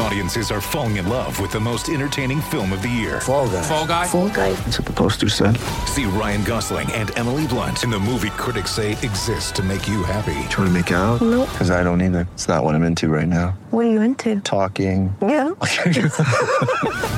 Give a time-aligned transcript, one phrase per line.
[0.00, 3.20] Audiences are falling in love with the most entertaining film of the year.
[3.20, 3.62] Fall guy.
[3.62, 4.06] Fall guy.
[4.06, 4.52] Fall guy.
[4.52, 5.56] That's what the poster said.
[5.86, 10.04] See Ryan Gosling and Emily Blunt in the movie critics say exists to make you
[10.04, 10.38] happy.
[10.50, 11.20] Trying to make it out?
[11.20, 11.48] Nope.
[11.50, 12.28] Because I don't either.
[12.34, 13.58] It's not what I'm into right now.
[13.70, 14.40] What are you into?
[14.40, 15.14] Talking.
[15.20, 15.54] Yeah.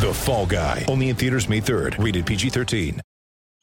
[0.00, 0.86] The Fall Guy.
[0.88, 2.02] Only in theaters May 3rd.
[2.02, 3.00] Rated PG-13.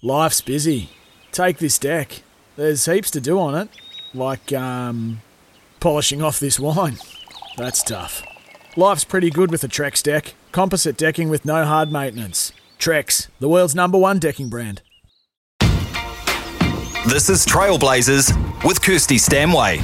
[0.04, 0.92] Life's busy.
[1.32, 2.22] Take this deck.
[2.56, 3.70] There's heaps to do on it,
[4.14, 5.22] like um,
[5.80, 6.98] polishing off this wine.
[7.58, 8.24] That's tough.
[8.78, 10.36] Life's pretty good with a Trex deck.
[10.52, 12.52] Composite decking with no hard maintenance.
[12.78, 14.84] Trex, the world's number one decking brand.
[17.08, 18.32] This is Trailblazers
[18.64, 19.80] with Kirsty Stanway.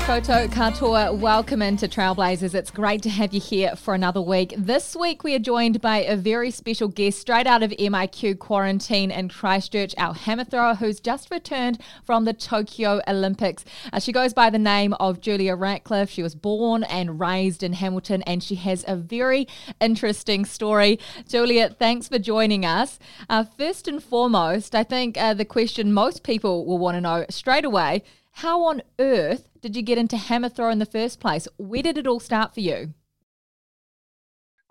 [0.00, 2.54] Tēnā koutou katoa, welcome into Trailblazers.
[2.54, 4.54] It's great to have you here for another week.
[4.56, 9.10] This week we are joined by a very special guest straight out of MIQ quarantine
[9.10, 13.64] in Christchurch, our hammer thrower who's just returned from the Tokyo Olympics.
[13.92, 16.10] Uh, she goes by the name of Julia Ratcliffe.
[16.10, 19.46] She was born and raised in Hamilton and she has a very
[19.80, 20.98] interesting story.
[21.28, 22.98] Julia, thanks for joining us.
[23.28, 27.26] Uh, first and foremost, I think uh, the question most people will want to know
[27.28, 31.46] straight away how on earth did you get into hammer throw in the first place?
[31.56, 32.94] Where did it all start for you?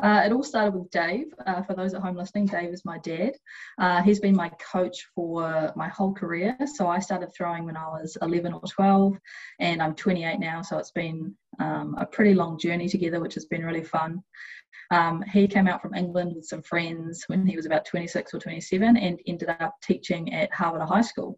[0.01, 1.33] Uh, it all started with Dave.
[1.45, 3.33] Uh, for those at home listening, Dave is my dad.
[3.77, 6.55] Uh, he's been my coach for my whole career.
[6.73, 9.17] So I started throwing when I was 11 or 12,
[9.59, 10.61] and I'm 28 now.
[10.61, 14.23] So it's been um, a pretty long journey together, which has been really fun.
[14.91, 18.39] Um, he came out from England with some friends when he was about 26 or
[18.39, 21.37] 27 and ended up teaching at Harvard High School.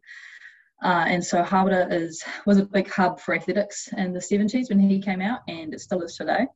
[0.83, 4.79] Uh, and so Harvard is was a big hub for athletics in the 70s when
[4.79, 6.47] he came out, and it still is today.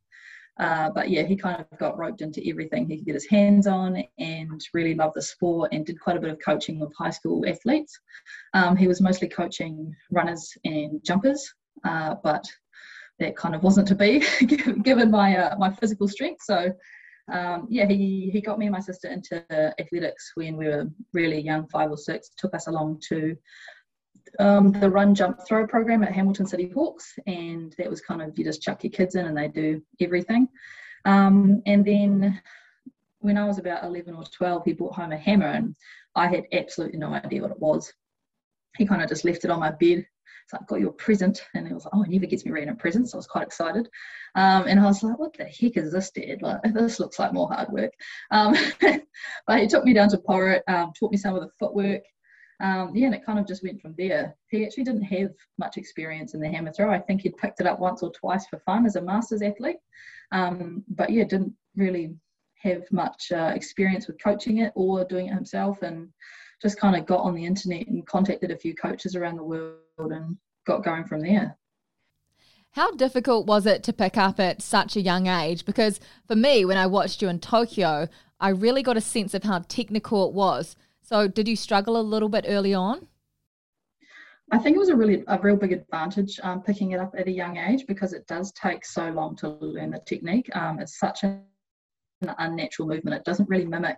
[0.57, 3.67] Uh, but yeah, he kind of got roped into everything he could get his hands
[3.67, 7.09] on and really loved the sport and did quite a bit of coaching with high
[7.09, 7.99] school athletes.
[8.53, 11.53] Um, he was mostly coaching runners and jumpers,
[11.83, 12.45] uh, but
[13.19, 14.23] that kind of wasn't to be
[14.83, 16.41] given my uh, my physical strength.
[16.43, 16.71] So
[17.31, 19.43] um, yeah, he, he got me and my sister into
[19.79, 22.29] athletics when we were really young, five or six.
[22.37, 23.35] Took us along to
[24.39, 28.37] um, the run, jump, throw program at Hamilton City Hawks, and that was kind of
[28.37, 30.47] you just chuck your kids in and they do everything.
[31.05, 32.41] Um, and then
[33.19, 35.75] when I was about 11 or 12, he brought home a hammer, and
[36.15, 37.91] I had absolutely no idea what it was.
[38.77, 40.05] He kind of just left it on my bed.
[40.45, 41.41] It's like, got your present.
[41.55, 43.11] And he was like, oh, he never gets me random presents.
[43.11, 43.89] So I was quite excited.
[44.35, 46.41] Um, and I was like, what the heck is this, Dad?
[46.41, 47.91] Like, this looks like more hard work.
[48.29, 48.55] Um,
[49.47, 52.03] but he took me down to Porritt, um, taught me some of the footwork,
[52.61, 54.35] um, yeah, and it kind of just went from there.
[54.49, 56.91] He actually didn't have much experience in the hammer throw.
[56.91, 59.77] I think he'd picked it up once or twice for fun as a masters athlete,
[60.31, 62.15] um, but yeah, didn't really
[62.61, 66.09] have much uh, experience with coaching it or doing it himself, and
[66.61, 69.79] just kind of got on the internet and contacted a few coaches around the world
[69.97, 71.57] and got going from there.
[72.71, 75.63] How difficult was it to pick up at such a young age?
[75.63, 79.43] Because for me, when I watched you in Tokyo, I really got a sense of
[79.43, 80.75] how technical it was.
[81.05, 83.07] So, did you struggle a little bit early on?
[84.51, 87.27] I think it was a really a real big advantage um, picking it up at
[87.27, 90.49] a young age because it does take so long to learn the technique.
[90.55, 91.43] Um, it's such an
[92.39, 93.17] unnatural movement.
[93.17, 93.97] It doesn't really mimic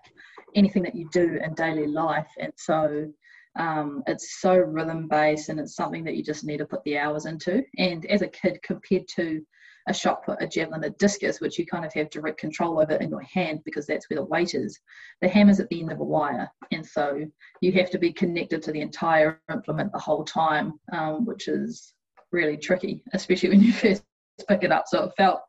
[0.53, 3.09] anything that you do in daily life, and so
[3.57, 6.97] um, it's so rhythm based, and it's something that you just need to put the
[6.97, 7.63] hours into.
[7.77, 9.41] And as a kid, compared to
[9.87, 12.95] a shot put, a javelin, a discus, which you kind of have direct control over
[12.95, 14.79] in your hand because that's where the weight is.
[15.21, 17.25] The hammer's at the end of a wire, and so
[17.61, 21.93] you have to be connected to the entire implement the whole time, um, which is
[22.31, 24.03] really tricky, especially when you first
[24.47, 24.85] pick it up.
[24.87, 25.41] So it felt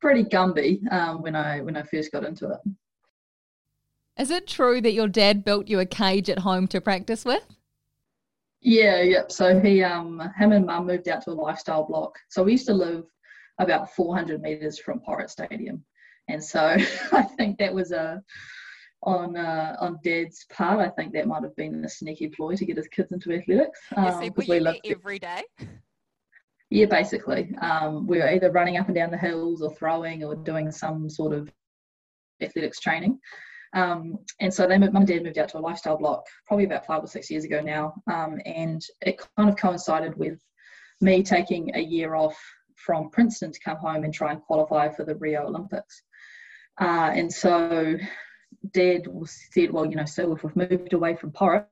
[0.00, 2.58] pretty Gumby um, when I when I first got into it.
[4.18, 7.44] Is it true that your dad built you a cage at home to practice with?
[8.60, 9.30] Yeah, yep.
[9.30, 12.18] So he, um, him and mum moved out to a lifestyle block.
[12.28, 13.04] So we used to live
[13.58, 15.84] about 400 meters from Porritt Stadium,
[16.28, 16.60] and so
[17.12, 18.22] I think that was a
[19.02, 20.80] on uh, on Dad's part.
[20.80, 23.80] I think that might have been a sneaky ploy to get his kids into athletics.
[23.96, 25.42] Um, Um, were we there every day?
[26.70, 27.54] yeah, basically.
[27.60, 31.08] Um, we were either running up and down the hills or throwing or doing some
[31.08, 31.50] sort of
[32.40, 33.18] athletics training.
[33.74, 36.86] Um, and so they, mum and dad moved out to a lifestyle block probably about
[36.86, 37.94] five or six years ago now.
[38.10, 40.38] Um, and it kind of coincided with
[41.00, 42.36] me taking a year off
[42.84, 46.02] from Princeton to come home and try and qualify for the Rio Olympics.
[46.80, 47.96] Uh, and so
[48.72, 51.66] dad said, well, you know, so if we've moved away from Porritt,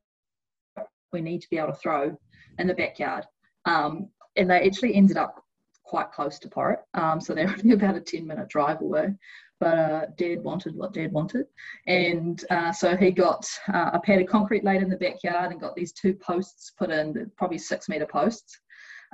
[1.12, 2.16] we need to be able to throw
[2.58, 3.24] in the backyard.
[3.64, 5.42] Um, and they actually ended up
[5.84, 6.80] quite close to Porritt.
[6.94, 9.14] Um, so they're only about a 10 minute drive away.
[9.60, 11.46] but uh, Dad wanted what Dad wanted,
[11.86, 15.60] and uh, so he got uh, a pad of concrete laid in the backyard and
[15.60, 18.58] got these two posts put in, probably six meter posts,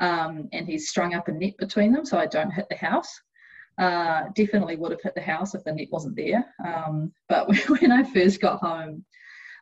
[0.01, 3.21] um, and he's strung up a net between them so I don't hit the house.
[3.79, 6.45] Uh, definitely would have hit the house if the net wasn't there.
[6.65, 9.05] Um, but when I first got home,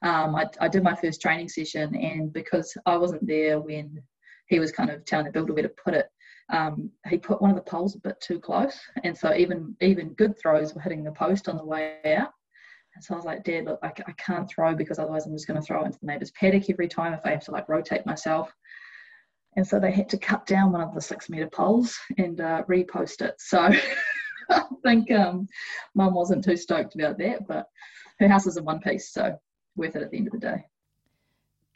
[0.02, 4.02] um, I, I, did my first training session, and because I wasn't there when
[4.46, 6.06] he was kind of telling the builder where to put it,
[6.50, 10.14] um, he put one of the poles a bit too close, and so even even
[10.14, 12.30] good throws were hitting the post on the way out.
[12.94, 15.46] And so I was like, Dad, look, I, I can't throw because otherwise I'm just
[15.46, 18.04] going to throw into the neighbour's paddock every time if I have to like rotate
[18.04, 18.52] myself.
[19.56, 22.62] And so they had to cut down one of the six metre poles and uh,
[22.69, 23.35] repost it.
[23.38, 23.58] So
[24.50, 25.49] I think um,
[25.94, 27.67] mum wasn't too stoked about that, but
[28.20, 29.37] her house is in one piece, so
[29.76, 30.64] worth it at the end of the day.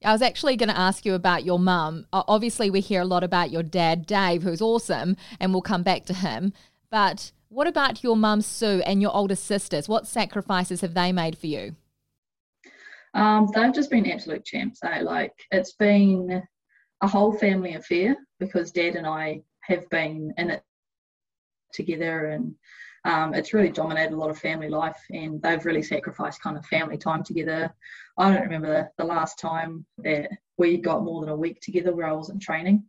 [0.05, 2.07] I was actually going to ask you about your mum.
[2.13, 6.05] Obviously, we hear a lot about your dad, Dave, who's awesome, and we'll come back
[6.07, 6.53] to him.
[6.91, 9.89] But what about your mum, Sue, and your older sisters?
[9.89, 11.77] What sacrifices have they made for you?
[13.15, 14.81] Um, they've just been absolute champs.
[14.83, 15.01] Eh?
[15.03, 16.43] Like it's been
[17.05, 20.63] a whole family affair because Dad and I have been in it
[21.75, 22.55] together, and
[23.05, 24.97] um, it's really dominated a lot of family life.
[25.11, 27.75] And they've really sacrificed kind of family time together.
[28.17, 32.07] I don't remember the last time that we got more than a week together where
[32.07, 32.85] I wasn't training.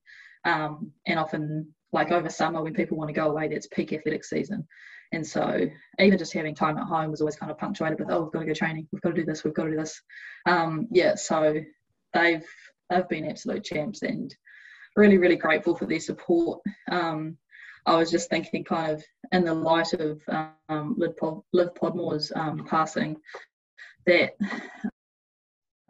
[0.45, 4.23] Um, and often, like over summer, when people want to go away, that's peak athletic
[4.23, 4.65] season.
[5.11, 5.67] And so,
[5.99, 8.39] even just having time at home was always kind of punctuated with, "Oh, we've got
[8.39, 8.87] to go training.
[8.93, 9.43] We've got to do this.
[9.43, 10.01] We've got to do this."
[10.45, 11.59] Um, yeah, so
[12.13, 12.45] they've
[12.89, 14.33] they've been absolute champs, and
[14.95, 16.61] really, really grateful for their support.
[16.89, 17.37] Um,
[17.85, 20.21] I was just thinking, kind of in the light of
[20.69, 23.17] um, Liv, Pod, Liv Podmore's um, passing,
[24.07, 24.31] that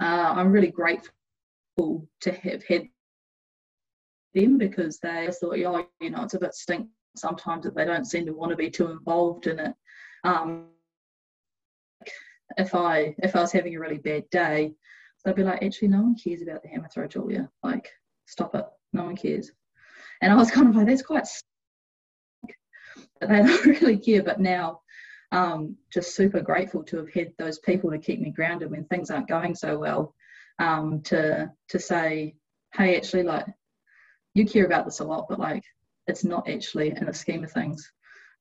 [0.01, 2.89] uh, I'm really grateful to have had
[4.33, 8.05] them because they thought, yeah, you know, it's a bit stink sometimes that they don't
[8.05, 9.73] seem to want to be too involved in it.
[10.23, 10.67] Um,
[12.57, 14.73] if I if I was having a really bad day,
[15.25, 17.49] they'd be like, actually, no one cares about the hammer throw, Julia.
[17.63, 17.91] Like,
[18.25, 18.65] stop it.
[18.93, 19.51] No one cares.
[20.21, 21.27] And I was kind of like, that's quite.
[23.19, 24.23] But they don't really care.
[24.23, 24.81] But now
[25.31, 29.09] um, just super grateful to have had those people to keep me grounded when things
[29.09, 30.13] aren't going so well.
[30.57, 32.35] Um, to to say,
[32.73, 33.45] hey, actually, like
[34.33, 35.63] you care about this a lot, but like
[36.07, 37.91] it's not actually in the scheme of things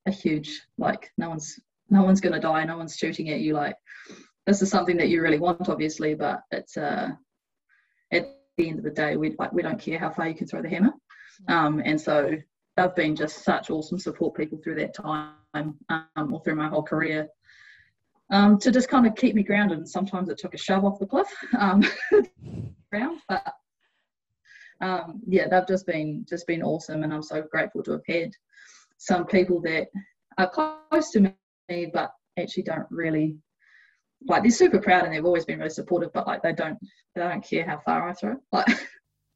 [0.06, 1.58] a huge like no one's
[1.88, 3.54] no one's gonna die, no one's shooting at you.
[3.54, 3.76] Like
[4.46, 7.10] this is something that you really want, obviously, but it's uh
[8.12, 8.26] at
[8.56, 10.62] the end of the day, we like we don't care how far you can throw
[10.62, 10.92] the hammer.
[11.48, 12.30] Um, and so
[12.76, 16.82] they've been just such awesome support people through that time um, or through my whole
[16.82, 17.28] career
[18.30, 19.78] um, to just kind of keep me grounded.
[19.78, 21.82] And sometimes it took a shove off the cliff um,
[23.28, 23.54] but
[24.80, 28.30] um, yeah, they've just been just been awesome, and I'm so grateful to have had
[28.98, 29.88] some people that
[30.38, 31.20] are close to
[31.68, 33.36] me, but actually don't really
[34.26, 34.42] like.
[34.42, 36.78] They're super proud, and they've always been really supportive, but like they don't
[37.14, 38.36] they don't care how far I throw.
[38.52, 38.66] Like.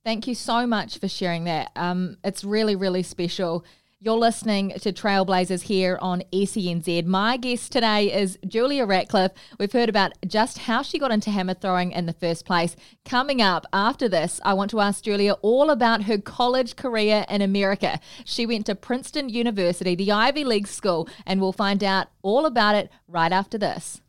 [0.05, 1.71] Thank you so much for sharing that.
[1.77, 3.65] Um, it's really, really special.
[4.01, 7.05] You're listening to Trailblazers here on SENZ.
[7.05, 9.33] My guest today is Julia Ratcliffe.
[9.59, 12.77] We've heard about just how she got into hammer throwing in the first place.
[13.05, 17.43] Coming up after this, I want to ask Julia all about her college career in
[17.43, 17.99] America.
[18.25, 22.77] She went to Princeton University, the Ivy League school, and we'll find out all about
[22.77, 24.01] it right after this.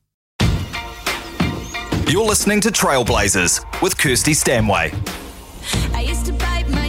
[2.09, 4.91] You're listening to Trailblazers with Kirsty Stanway.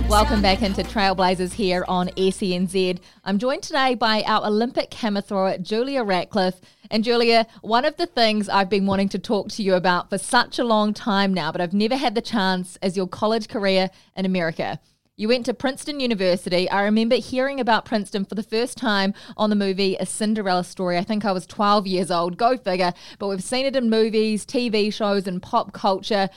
[0.08, 2.98] Welcome back into Trailblazers here on SENZ.
[3.22, 6.62] I'm joined today by our Olympic hammer thrower, Julia Ratcliffe.
[6.90, 10.16] And Julia, one of the things I've been wanting to talk to you about for
[10.16, 13.90] such a long time now, but I've never had the chance, is your college career
[14.16, 14.80] in America.
[15.20, 16.66] You went to Princeton University.
[16.70, 20.96] I remember hearing about Princeton for the first time on the movie A Cinderella Story.
[20.96, 22.94] I think I was 12 years old, go figure.
[23.18, 26.30] But we've seen it in movies, TV shows, and pop culture.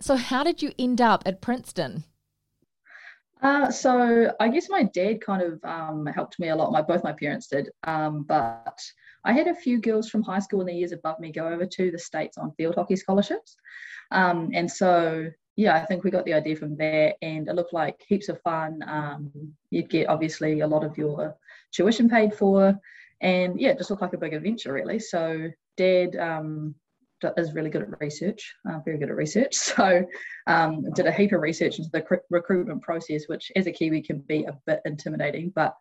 [0.00, 2.02] So, how did you end up at Princeton?
[3.40, 6.72] Uh, so I guess my dad kind of um, helped me a lot.
[6.72, 8.80] My both my parents did, um, but
[9.24, 11.66] I had a few girls from high school in the years above me go over
[11.66, 13.54] to the states on field hockey scholarships,
[14.10, 17.72] um, and so yeah, I think we got the idea from there, and it looked
[17.72, 18.78] like heaps of fun.
[18.86, 19.32] Um,
[19.70, 21.36] you'd get obviously a lot of your
[21.72, 22.78] tuition paid for,
[23.20, 25.00] and yeah, it just looked like a big adventure really.
[25.00, 26.76] So dad um,
[27.36, 29.56] is really good at research, uh, very good at research.
[29.76, 30.06] So
[30.46, 34.02] um, did a heap of research into the cr- recruitment process, which as a Kiwi
[34.02, 35.50] can be a bit intimidating.
[35.56, 35.74] But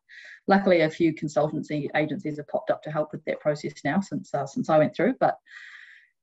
[0.48, 4.34] luckily, a few consultancy agencies have popped up to help with that process now since
[4.34, 5.14] uh, since I went through.
[5.20, 5.38] But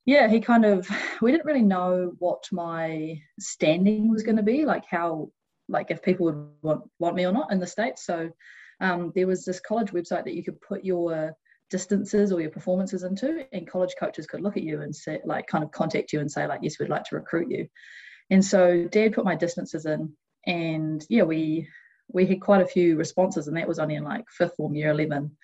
[0.07, 0.89] yeah, he kind of
[1.23, 5.31] we didn't really know what my standing was going to be, like how
[5.69, 8.05] like if people would want, want me or not in the states.
[8.05, 8.31] So
[8.81, 11.35] um, there was this college website that you could put your
[11.71, 15.47] distances or your performances into and college coaches could look at you and say like
[15.47, 17.67] kind of contact you and say like yes we'd like to recruit you
[18.31, 20.13] and so dad put my distances in
[20.47, 21.67] and yeah we
[22.13, 24.91] we had quite a few responses and that was only in like fifth form year
[24.91, 25.35] 11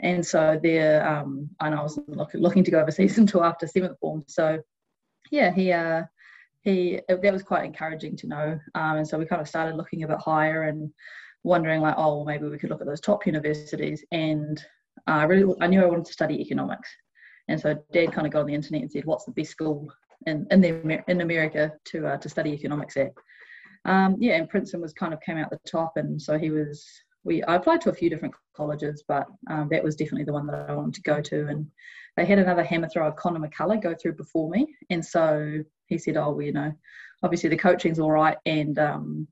[0.00, 3.98] and so there um and i was look, looking to go overseas until after seventh
[4.00, 4.58] form so
[5.30, 6.02] yeah he uh
[6.62, 8.60] he that was quite encouraging to know.
[8.74, 10.92] Um, and so we kind of started looking a bit higher and
[11.44, 14.04] wondering like oh well, maybe we could look at those top universities.
[14.12, 14.62] And
[15.06, 16.88] uh, I really I knew I wanted to study economics.
[17.48, 19.88] And so dad kind of got on the internet and said what's the best school
[20.26, 23.12] in in, the, in America to uh, to study economics at?
[23.84, 25.96] Um, yeah and Princeton was kind of came out the top.
[25.96, 26.86] And so he was
[27.28, 30.46] we I applied to a few different colleges but um, that was definitely the one
[30.48, 31.70] that I wanted to go to and
[32.16, 36.16] they had another hammer thrower Conor McCullough go through before me and so he said
[36.16, 36.72] oh well you know
[37.22, 39.28] obviously the coaching's all right and um,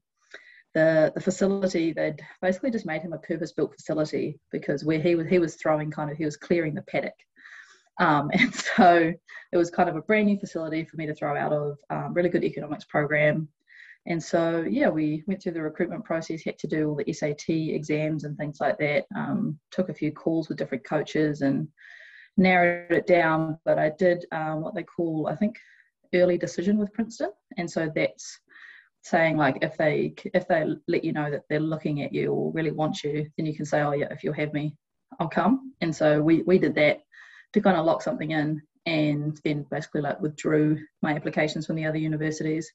[0.76, 5.15] the the facility they'd basically just made him a purpose built facility because where he
[5.15, 7.15] was he was throwing kind of he was clearing the paddock.
[7.99, 9.11] Um, and so
[9.53, 12.12] it was kind of a brand new facility for me to throw out of um,
[12.12, 13.49] really good economics program
[14.07, 17.43] and so yeah we went through the recruitment process had to do all the sat
[17.49, 21.69] exams and things like that um, took a few calls with different coaches and
[22.37, 23.59] narrowed it down.
[23.65, 25.57] But i did um, what they call i think
[26.15, 27.31] early decision with princeton.
[27.59, 28.41] And so that's
[29.03, 32.53] saying like if they if they let you know that they're looking at you or
[32.53, 34.75] really want you then you can say oh yeah if you'll have me
[35.21, 35.73] i'll come.
[35.81, 37.03] And so we we did that
[37.53, 41.85] to kind of lock something in and then basically like withdrew my applications from the
[41.85, 42.71] other universities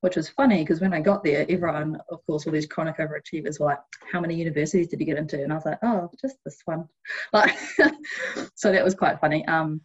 [0.00, 3.60] which was funny because when i got there everyone of course all these chronic overachievers
[3.60, 3.78] were like
[4.10, 6.88] how many universities did you get into and i was like oh just this one
[7.32, 7.56] like
[8.54, 9.80] so that was quite funny um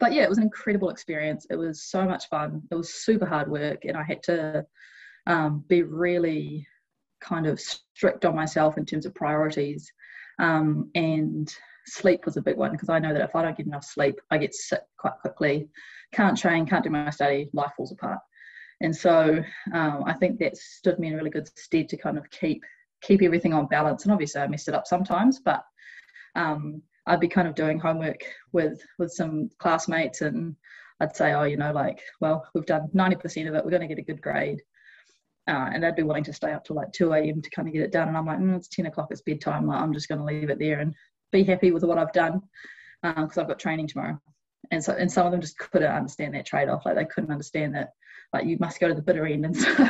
[0.00, 3.26] but yeah it was an incredible experience it was so much fun it was super
[3.26, 4.64] hard work and i had to
[5.28, 6.66] um, be really
[7.20, 9.92] kind of strict on myself in terms of priorities.
[10.38, 11.52] Um, and
[11.86, 14.20] sleep was a big one because I know that if I don't get enough sleep,
[14.30, 15.68] I get sick quite quickly.
[16.12, 18.18] Can't train, can't do my study, life falls apart.
[18.80, 19.42] And so
[19.72, 22.62] um, I think that stood me in really good stead to kind of keep
[23.02, 24.04] keep everything on balance.
[24.04, 25.64] And obviously I messed it up sometimes, but
[26.34, 28.20] um, I'd be kind of doing homework
[28.52, 30.56] with with some classmates and
[31.00, 33.88] I'd say, oh, you know, like, well, we've done 90% of it, we're going to
[33.88, 34.60] get a good grade
[35.48, 37.40] uh, and they'd be willing to stay up till like 2 a.m.
[37.40, 38.08] to kind of get it done.
[38.08, 39.66] And I'm like, mm, it's 10 o'clock, it's bedtime.
[39.66, 40.94] Like, I'm just going to leave it there and
[41.32, 42.42] be happy with what I've done
[43.02, 44.20] because uh, I've got training tomorrow.
[44.70, 46.84] And so, and some of them just couldn't understand that trade-off.
[46.84, 47.92] Like they couldn't understand that,
[48.32, 49.44] like you must go to the bitter end.
[49.44, 49.84] And so,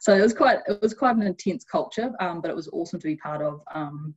[0.00, 3.00] so it was quite, it was quite an intense culture, um, but it was awesome
[3.00, 3.60] to be part of.
[3.74, 4.14] Um,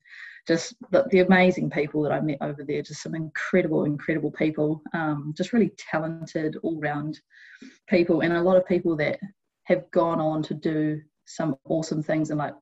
[0.47, 4.81] just the, the, amazing people that I met over there, just some incredible, incredible people,
[4.93, 7.21] um, just really talented all round
[7.87, 9.19] people, and a lot of people that
[9.65, 12.53] have gone on to do some awesome things and like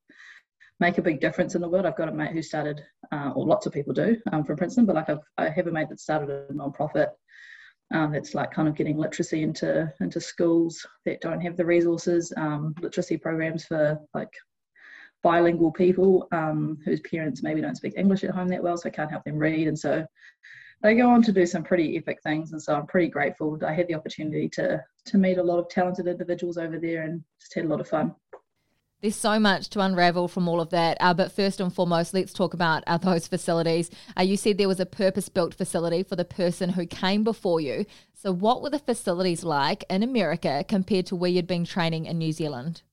[0.81, 1.85] make a big difference in the world.
[1.85, 4.85] I've got a mate who started, uh, or lots of people do um, from Princeton,
[4.85, 7.09] but like I've, I have a mate that started a nonprofit
[7.93, 12.33] um, that's like kind of getting literacy into into schools that don't have the resources,
[12.35, 14.33] um, literacy programs for like
[15.21, 19.11] bilingual people um, whose parents maybe don't speak English at home that well, so can't
[19.11, 20.03] help them read, and so
[20.81, 23.71] they go on to do some pretty epic things and so i'm pretty grateful i
[23.71, 27.53] had the opportunity to to meet a lot of talented individuals over there and just
[27.53, 28.15] had a lot of fun
[29.01, 30.97] there's so much to unravel from all of that.
[30.99, 33.89] Uh, but first and foremost, let's talk about uh, those facilities.
[34.17, 37.59] Uh, you said there was a purpose built facility for the person who came before
[37.59, 37.85] you.
[38.13, 42.17] So, what were the facilities like in America compared to where you'd been training in
[42.17, 42.83] New Zealand?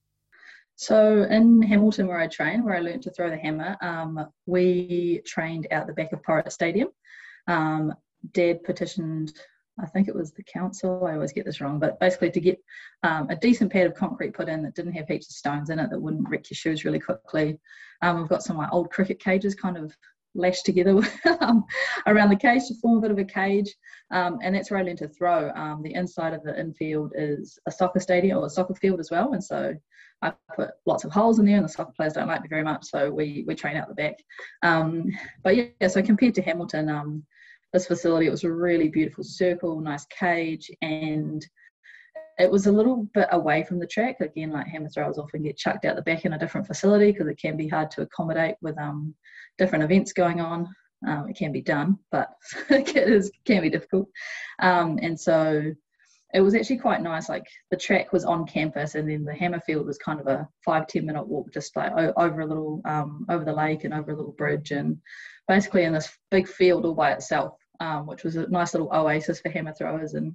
[0.77, 5.21] So, in Hamilton, where I trained, where I learned to throw the hammer, um, we
[5.27, 6.88] trained out the back of Porritt Stadium
[7.49, 7.95] um,
[8.33, 9.33] Dad petitioned,
[9.80, 12.58] I think it was the council, I always get this wrong, but basically to get
[13.02, 15.78] um, a decent pad of concrete put in that didn't have heaps of stones in
[15.78, 17.58] it that wouldn't wreck your shoes really quickly.
[18.02, 19.94] Um, we've got some old cricket cages kind of
[20.35, 21.00] lashed together
[21.40, 21.64] um,
[22.06, 23.75] around the cage to form a bit of a cage.
[24.11, 25.50] Um, and that's where I learned to throw.
[25.50, 29.11] Um, the inside of the infield is a soccer stadium or a soccer field as
[29.11, 29.32] well.
[29.32, 29.75] And so
[30.23, 32.64] I put lots of holes in there, and the soccer players don't like me very
[32.64, 32.85] much.
[32.87, 34.16] So we, we train out the back.
[35.42, 37.25] But yeah, so compared to Hamilton,
[37.73, 38.27] this facility.
[38.27, 41.45] It was a really beautiful circle, nice cage, and
[42.39, 44.21] it was a little bit away from the track.
[44.21, 47.27] Again, like hammer throwers often get chucked out the back in a different facility because
[47.27, 49.15] it can be hard to accommodate with um,
[49.59, 50.69] different events going on.
[51.07, 52.31] Um, it can be done, but
[52.71, 54.09] it is, can be difficult.
[54.61, 55.73] Um, and so
[56.35, 57.29] it was actually quite nice.
[57.29, 60.49] Like the track was on campus, and then the hammer field was kind of a
[60.65, 64.13] five ten minute walk, just like over a little um, over the lake and over
[64.13, 64.99] a little bridge, and
[65.47, 69.40] basically in this big field all by itself, um, which was a nice little oasis
[69.40, 70.35] for hammer throwers and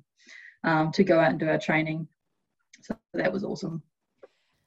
[0.64, 2.08] um, to go out and do our training.
[2.82, 3.84] So that was awesome.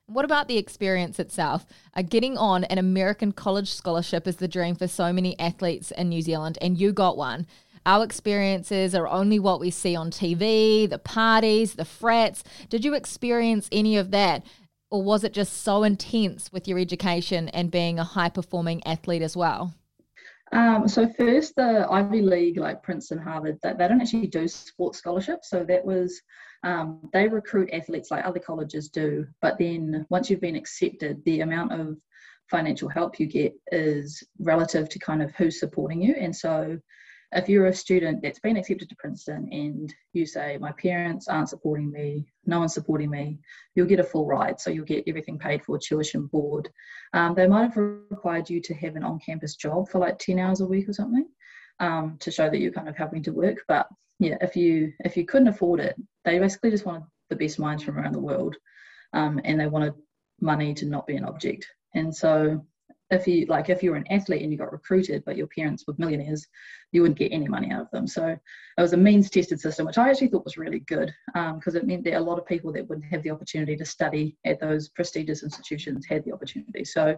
[0.08, 1.66] What about the experience itself?
[1.94, 6.08] Uh, getting on an American college scholarship is the dream for so many athletes in
[6.08, 7.46] New Zealand, and you got one.
[7.84, 12.44] Our experiences are only what we see on TV, the parties, the frats.
[12.68, 14.44] Did you experience any of that?
[14.90, 19.22] Or was it just so intense with your education and being a high performing athlete
[19.22, 19.74] as well?
[20.52, 24.98] Um, so first, the Ivy League, like Princeton, Harvard, they, they don't actually do sports
[24.98, 25.50] scholarships.
[25.50, 26.20] So that was
[26.62, 29.26] um, they recruit athletes like other colleges do.
[29.42, 31.96] But then once you've been accepted, the amount of
[32.50, 36.14] financial help you get is relative to kind of who's supporting you.
[36.14, 36.78] And so
[37.36, 41.50] if you're a student that's been accepted to Princeton and you say, My parents aren't
[41.50, 43.38] supporting me, no one's supporting me,
[43.74, 44.58] you'll get a full ride.
[44.58, 46.70] So you'll get everything paid for, tuition, board.
[47.12, 50.38] Um, they might have required you to have an on campus job for like 10
[50.38, 51.28] hours a week or something
[51.78, 53.58] um, to show that you're kind of helping to work.
[53.68, 53.86] But
[54.18, 57.82] yeah, if you if you couldn't afford it, they basically just wanted the best minds
[57.82, 58.56] from around the world,
[59.12, 59.92] um, and they wanted
[60.40, 61.66] money to not be an object.
[61.94, 62.64] And so
[63.10, 65.84] if you like if you were an athlete and you got recruited but your parents
[65.86, 66.46] were millionaires
[66.92, 68.06] you wouldn't get any money out of them.
[68.06, 71.74] So it was a means tested system which i actually thought was really good because
[71.74, 74.36] um, it meant that a lot of people that wouldn't have the opportunity to study
[74.44, 76.84] at those prestigious institutions had the opportunity.
[76.84, 77.16] So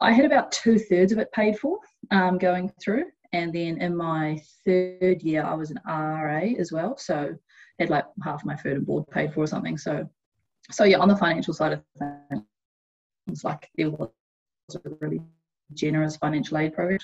[0.00, 1.78] i had about two-thirds of it paid for
[2.10, 3.04] um, going through.
[3.32, 6.98] And then in my third year i was an ra as well.
[6.98, 7.34] So
[7.78, 9.78] had like half my food and board paid for or something.
[9.78, 10.08] So
[10.70, 11.82] so yeah on the financial side of
[13.26, 14.10] things like there was
[14.74, 15.20] a really
[15.74, 16.98] generous financial aid program.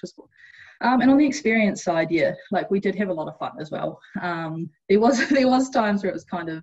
[0.81, 3.53] Um, and on the experience side, yeah, like we did have a lot of fun
[3.61, 4.01] as well.
[4.21, 6.63] Um, there was there was times where it was kind of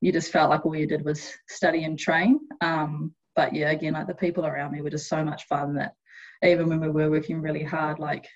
[0.00, 2.40] you just felt like all you did was study and train.
[2.60, 5.94] Um, but yeah, again, like the people around me were just so much fun that
[6.42, 8.28] even when we were working really hard, like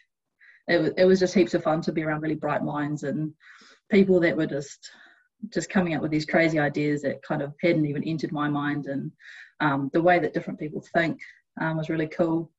[0.67, 3.33] it was, it was just heaps of fun to be around really bright minds and
[3.91, 4.91] people that were just
[5.53, 8.87] just coming up with these crazy ideas that kind of hadn't even entered my mind
[8.87, 9.13] and
[9.61, 11.21] um, the way that different people think
[11.61, 12.51] um, was really cool.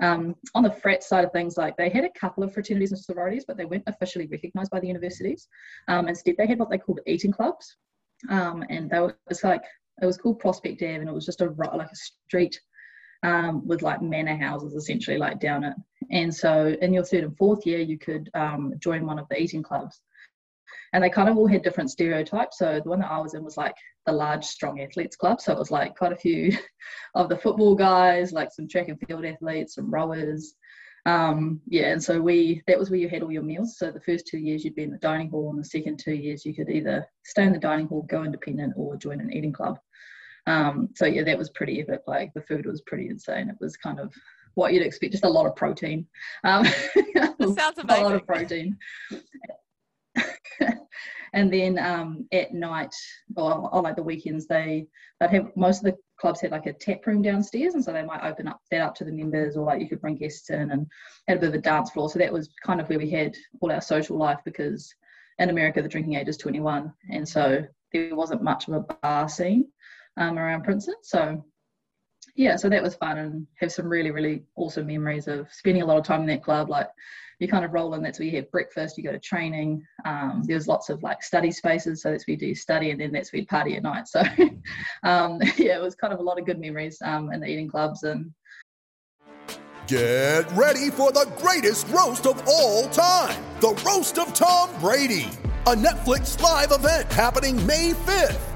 [0.00, 3.00] Um, on the frat side of things, like they had a couple of fraternities and
[3.00, 5.48] sororities, but they weren't officially recognised by the universities.
[5.88, 7.76] Um, instead, they had what they called eating clubs,
[8.28, 9.64] um, and they were like
[10.02, 12.60] it was called Prospect Ave, and it was just a like a street
[13.22, 15.74] um, with like manor houses essentially like down it.
[16.10, 19.40] And so in your third and fourth year, you could um, join one of the
[19.40, 20.00] eating clubs
[20.96, 22.56] and they kind of all had different stereotypes.
[22.56, 25.42] So the one that I was in was like the large, strong athletes club.
[25.42, 26.56] So it was like quite a few
[27.14, 30.54] of the football guys, like some track and field athletes, some rowers.
[31.04, 33.76] Um, yeah, and so we that was where you had all your meals.
[33.76, 36.14] So the first two years you'd be in the dining hall, and the second two
[36.14, 39.52] years you could either stay in the dining hall, go independent, or join an eating
[39.52, 39.78] club.
[40.46, 42.04] Um, so yeah, that was pretty epic.
[42.06, 43.50] Like the food was pretty insane.
[43.50, 44.14] It was kind of
[44.54, 46.06] what you'd expect, just a lot of protein.
[46.42, 46.64] Um,
[47.54, 47.84] sounds amazing.
[47.88, 48.78] A lot of protein.
[51.32, 52.94] and then um, at night
[53.36, 54.86] or on like the weekends, they
[55.20, 58.02] they'd have most of the clubs had like a tap room downstairs, and so they
[58.02, 60.70] might open up that up to the members, or like you could bring guests in
[60.70, 60.86] and
[61.28, 62.08] had a bit of a dance floor.
[62.08, 64.92] So that was kind of where we had all our social life because
[65.38, 69.28] in America the drinking age is 21, and so there wasn't much of a bar
[69.28, 69.66] scene
[70.16, 70.96] um, around Princeton.
[71.02, 71.44] So
[72.36, 75.86] yeah, so that was fun and have some really really awesome memories of spending a
[75.86, 76.88] lot of time in that club, like
[77.38, 78.02] you kind of roll in.
[78.02, 78.96] That's where you have breakfast.
[78.96, 79.84] You go to training.
[80.04, 83.12] Um, there's lots of like study spaces, so that's where you do study, and then
[83.12, 84.06] that's where you party at night.
[84.08, 84.20] So
[85.02, 87.68] um, yeah, it was kind of a lot of good memories um, in the eating
[87.68, 88.32] clubs and.
[89.86, 95.30] Get ready for the greatest roast of all time the Roast of Tom Brady,
[95.68, 98.55] a Netflix live event happening May 5th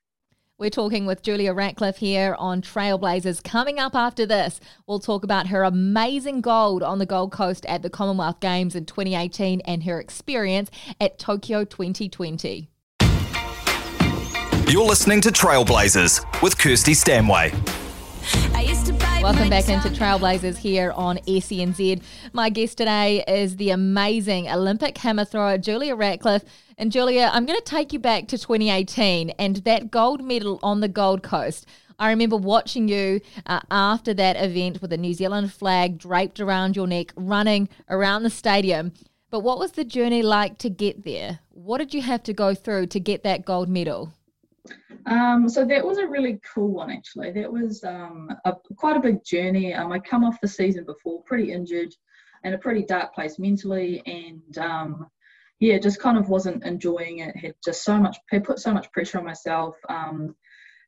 [0.61, 3.43] We're talking with Julia Ratcliffe here on Trailblazers.
[3.43, 7.81] Coming up after this, we'll talk about her amazing gold on the Gold Coast at
[7.81, 10.69] the Commonwealth Games in 2018 and her experience
[10.99, 12.69] at Tokyo 2020.
[14.67, 17.51] You're listening to Trailblazers with Kirsty Stanway.
[19.21, 22.01] Welcome back into Trailblazers here on SENZ.
[22.33, 26.43] My guest today is the amazing Olympic hammer thrower Julia Ratcliffe.
[26.79, 30.79] And Julia, I'm going to take you back to 2018 and that gold medal on
[30.79, 31.67] the Gold Coast.
[31.99, 36.75] I remember watching you uh, after that event with a New Zealand flag draped around
[36.75, 38.91] your neck, running around the stadium.
[39.29, 41.41] But what was the journey like to get there?
[41.51, 44.13] What did you have to go through to get that gold medal?
[45.05, 47.31] Um, so that was a really cool one, actually.
[47.31, 49.73] That was um, a, quite a big journey.
[49.73, 51.93] Um, I come off the season before, pretty injured.
[52.43, 55.07] in a pretty dark place mentally, and um,
[55.59, 57.35] yeah, just kind of wasn't enjoying it.
[57.35, 59.75] Had just so much, put so much pressure on myself.
[59.89, 60.35] Um,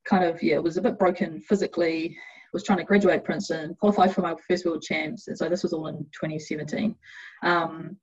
[0.06, 2.18] kind of yeah, was a bit broken physically.
[2.54, 5.74] Was trying to graduate Princeton, qualified for my first world champs, and so this was
[5.74, 6.96] all in 2017.
[7.42, 7.98] Um,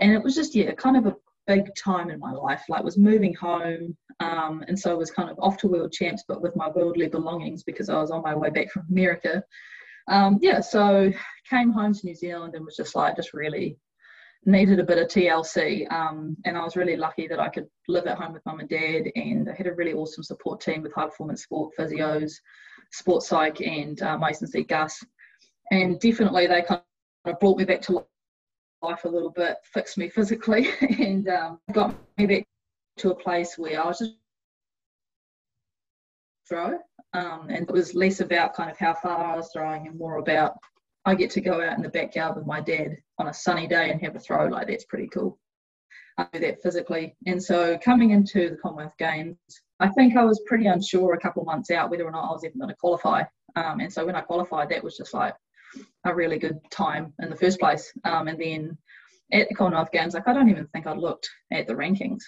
[0.00, 1.14] and it was just yeah, kind of a
[1.46, 2.62] big time in my life.
[2.68, 6.24] Like was moving home, um, and so I was kind of off to world champs,
[6.26, 9.42] but with my worldly belongings because I was on my way back from America.
[10.08, 11.10] Um, yeah, so
[11.48, 13.78] came home to New Zealand and was just like just really
[14.46, 15.90] needed a bit of TLC.
[15.90, 18.68] Um, and I was really lucky that I could live at home with mum and
[18.68, 22.32] dad, and I had a really awesome support team with high performance sport physios,
[22.92, 24.62] sports psych, and uh, Mason C.
[24.64, 25.02] Gus.
[25.70, 26.82] And definitely they kind
[27.24, 28.04] of brought me back to
[28.84, 32.44] life a little bit, fixed me physically, and um, got me back
[32.98, 34.14] to a place where I was just
[36.48, 36.78] throw.
[37.14, 40.18] Um, and it was less about kind of how far I was throwing and more
[40.18, 40.56] about
[41.04, 43.90] I get to go out in the backyard with my dad on a sunny day
[43.90, 44.46] and have a throw.
[44.46, 45.38] Like that's pretty cool.
[46.16, 47.16] I do that physically.
[47.26, 49.36] And so coming into the Commonwealth Games,
[49.80, 52.44] I think I was pretty unsure a couple months out whether or not I was
[52.44, 53.22] even going to qualify.
[53.56, 55.34] Um, and so when I qualified, that was just like
[56.04, 57.92] a really good time in the first place.
[58.04, 58.78] Um, and then
[59.32, 62.22] at the Commonwealth Games, like I don't even think I'd looked at the rankings.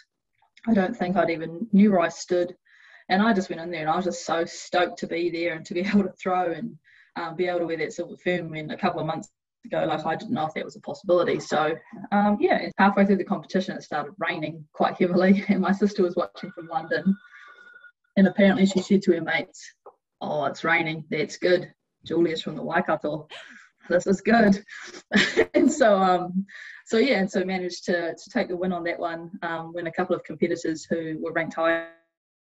[0.66, 2.54] I don't think I'd even knew where I stood.
[3.08, 5.54] And I just went in there and I was just so stoked to be there
[5.54, 6.76] and to be able to throw and
[7.16, 9.28] um, be able to wear that silver fern when a couple of months
[9.64, 11.40] ago, like I didn't know if that was a possibility.
[11.40, 11.74] So
[12.12, 16.16] um, yeah, halfway through the competition, it started raining quite heavily, and my sister was
[16.16, 17.16] watching from London,
[18.16, 19.62] and apparently she said to her mates,
[20.20, 21.04] "Oh, it's raining.
[21.10, 21.72] That's good."
[22.06, 23.28] Julia's from the Waikato.
[23.88, 24.64] This is good.
[25.54, 26.46] and so um,
[26.86, 29.86] so yeah, and so managed to to take the win on that one um, when
[29.86, 31.88] a couple of competitors who were ranked higher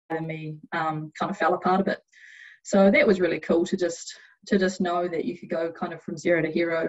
[0.09, 1.99] than me um, kind of fell apart a bit.
[2.65, 4.13] So that was really cool to just
[4.47, 6.89] to just know that you could go kind of from zero to hero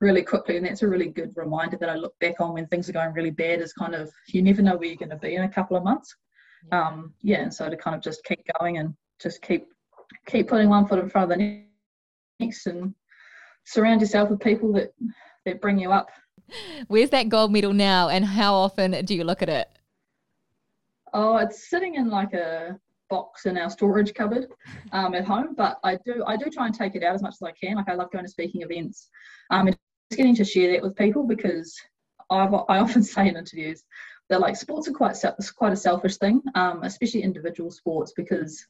[0.00, 2.88] really quickly and that's a really good reminder that i look back on when things
[2.88, 5.34] are going really bad is kind of you never know where you're going to be
[5.34, 6.14] in a couple of months
[6.70, 6.86] yeah.
[6.86, 9.66] um yeah and so to kind of just keep going and just keep
[10.26, 11.67] keep putting one foot in front of the next
[12.40, 12.94] and
[13.64, 14.92] surround yourself with people that
[15.44, 16.08] that bring you up
[16.86, 19.68] where's that gold medal now and how often do you look at it
[21.12, 24.46] oh it's sitting in like a box in our storage cupboard
[24.92, 25.54] um, at home.
[25.56, 27.76] But I do I do try and take it out as much as I can.
[27.76, 29.08] Like I love going to speaking events
[29.50, 29.76] um, and
[30.10, 31.78] just getting to share that with people because
[32.30, 33.84] I've, I often say in interviews
[34.28, 38.66] that like sports are quite self quite a selfish thing, um, especially individual sports because.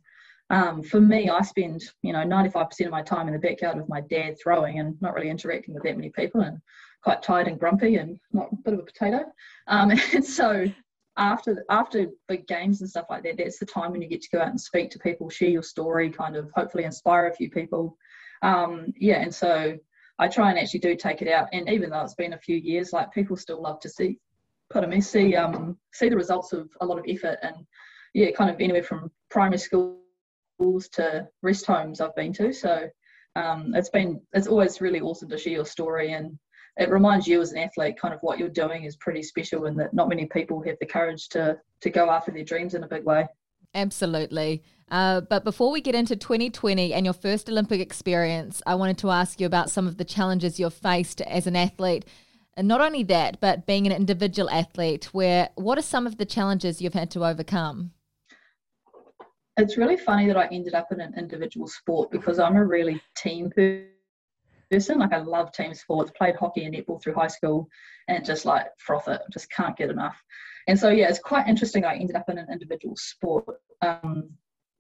[0.51, 3.89] Um, for me, I spend you know 95% of my time in the backyard with
[3.89, 6.59] my dad throwing and not really interacting with that many people and
[7.03, 9.25] quite tired and grumpy and not a bit of a potato.
[9.67, 10.67] Um, and so
[11.17, 14.31] after after big games and stuff like that, that's the time when you get to
[14.31, 17.51] go out and speak to people, share your story, kind of hopefully inspire a few
[17.51, 17.97] people.
[18.43, 19.77] Um, yeah, and so
[20.19, 21.49] I try and actually do take it out.
[21.53, 24.19] And even though it's been a few years, like people still love to see,
[24.73, 27.57] pardon me, see um, see the results of a lot of effort and
[28.15, 29.59] yeah, kind of anywhere from primary
[30.59, 32.53] schools to rest homes I've been to.
[32.53, 32.89] So
[33.37, 36.39] um, it's been it's always really awesome to share your story and
[36.77, 39.79] it reminds you as an athlete kind of what you're doing is pretty special and
[39.79, 42.89] that not many people have the courage to to go after their dreams in a
[42.89, 43.27] big way.
[43.75, 44.63] Absolutely.
[44.91, 49.11] Uh, but before we get into 2020 and your first olympic experience i wanted to
[49.11, 52.07] ask you about some of the challenges you've faced as an athlete.
[52.57, 56.25] And not only that but being an individual athlete where what are some of the
[56.25, 57.93] challenges you've had to overcome
[59.59, 63.01] it's really funny that i ended up in an individual sport because i'm a really
[63.17, 63.51] team
[64.71, 64.99] person.
[64.99, 67.69] Like I love team sports, played hockey and netball through high school
[68.09, 70.23] and just like froth it, just can't get enough.
[70.67, 71.85] And so, yeah, it's quite interesting.
[71.85, 73.47] I ended up in an individual sport.
[73.83, 74.31] Um,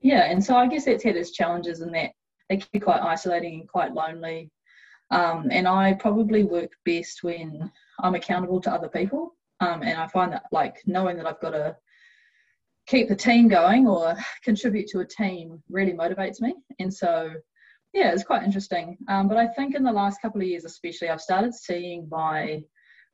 [0.00, 2.12] yeah, and so I guess that's had its challenges in that
[2.50, 4.50] it can be quite isolating and quite lonely.
[5.10, 9.34] Um, and I probably work best when I'm accountable to other people.
[9.60, 11.76] Um, and I find that like knowing that I've got to
[12.88, 16.54] keep the team going or contribute to a team really motivates me.
[16.78, 17.30] And so
[17.94, 18.98] yeah, it's quite interesting.
[19.08, 22.62] Um, but I think in the last couple of years, especially, I've started seeing my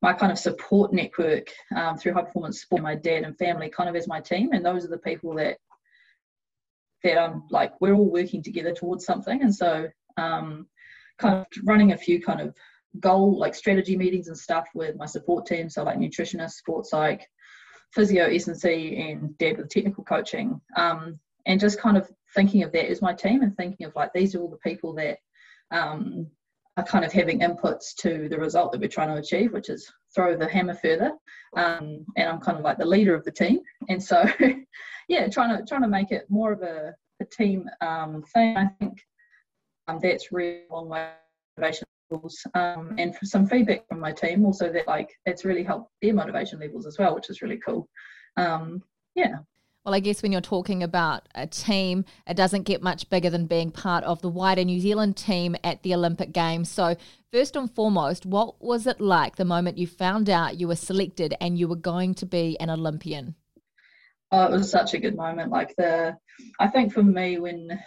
[0.02, 3.88] my kind of support network um, through high performance sport, my dad and family, kind
[3.88, 5.56] of as my team, and those are the people that
[7.04, 10.66] that I'm like we're all working together towards something, and so um,
[11.18, 12.54] kind of running a few kind of
[13.00, 17.26] goal like strategy meetings and stuff with my support team, so like nutritionist, sports psych,
[17.94, 22.90] physio, S&C, and dad with technical coaching, um, and just kind of thinking of that
[22.90, 25.18] as my team and thinking of like these are all the people that
[25.70, 26.26] um,
[26.76, 29.90] are kind of having inputs to the result that we're trying to achieve, which is
[30.14, 31.12] throw the hammer further.
[31.56, 34.24] Um, and I'm kind of like the leader of the team, and so
[35.08, 38.56] yeah, trying to trying to make it more of a, a team um, thing.
[38.56, 38.98] I think
[39.86, 41.10] um, that's really long way
[41.56, 41.86] motivation
[42.54, 46.14] um, and for some feedback from my team also that like it's really helped their
[46.14, 47.88] motivation levels as well, which is really cool.
[48.36, 48.82] Um,
[49.14, 49.36] yeah.
[49.84, 53.46] Well, I guess when you're talking about a team, it doesn't get much bigger than
[53.46, 56.70] being part of the wider New Zealand team at the Olympic Games.
[56.70, 56.96] So,
[57.30, 61.34] first and foremost, what was it like the moment you found out you were selected
[61.38, 63.34] and you were going to be an Olympian?
[64.32, 65.50] Oh, it was such a good moment.
[65.50, 66.16] Like the,
[66.58, 67.78] I think for me when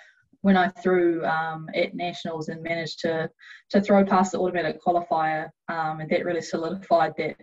[0.42, 3.30] when I threw um, at nationals and managed to
[3.72, 7.38] to throw past the automatic qualifier, um, and that really solidified that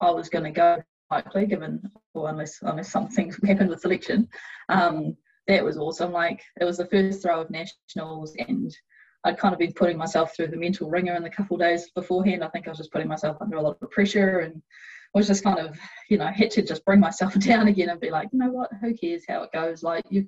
[0.00, 4.28] I was going to go likely, given or unless unless something happened with selection.
[4.68, 6.12] Um, that was awesome.
[6.12, 8.74] Like it was the first throw of nationals, and
[9.24, 12.42] I'd kind of been putting myself through the mental ringer in the couple days beforehand.
[12.42, 14.62] I think I was just putting myself under a lot of pressure and
[15.14, 15.78] was just kind of,
[16.10, 18.70] you know, had to just bring myself down again and be like, you know what,
[18.80, 19.82] who cares how it goes?
[19.82, 20.26] Like you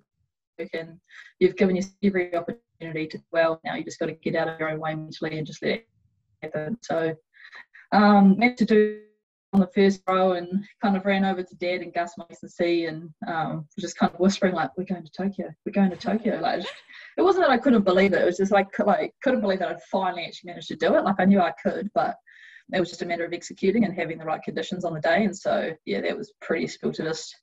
[0.73, 1.01] can,
[1.39, 3.61] you've given yourself every opportunity to well.
[3.65, 5.73] Now you just got to get out of your own way mentally and just let
[5.73, 5.89] it
[6.43, 6.79] happen.
[6.83, 7.15] So
[7.93, 9.01] um, meant to do
[9.53, 12.87] on the first row and kind of ran over to Dad and Gus Mason C
[12.87, 15.49] and um, just kind of whispering like, "We're going to Tokyo.
[15.65, 16.65] We're going to Tokyo." Like,
[17.17, 18.23] it wasn't that I couldn't believe it.
[18.23, 21.05] It was just like, like couldn't believe that I'd finally actually managed to do it.
[21.05, 22.17] Like I knew I could, but
[22.75, 25.25] it was just a matter of executing and having the right conditions on the day.
[25.25, 27.35] And so yeah, that was pretty special to just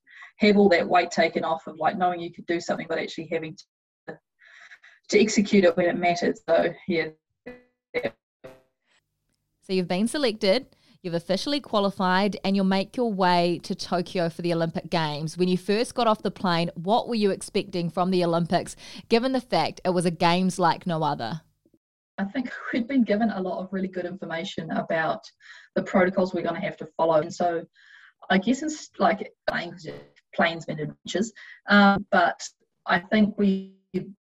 [0.47, 3.29] have all that weight taken off of like knowing you could do something, but actually
[3.31, 3.63] having to
[5.09, 6.37] to execute it when it mattered.
[6.47, 7.09] So yeah.
[9.61, 10.67] So you've been selected
[11.03, 15.37] You've officially qualified and you'll make your way to Tokyo for the Olympic Games.
[15.37, 18.77] When you first got off the plane, what were you expecting from the Olympics,
[19.09, 21.41] given the fact it was a Games like no other?
[22.17, 25.19] I think we'd been given a lot of really good information about
[25.75, 27.19] the protocols we're going to have to follow.
[27.19, 27.65] And so
[28.29, 29.29] I guess it's like
[30.39, 31.31] and adventures.
[31.69, 32.41] Um, but
[32.85, 33.73] I think we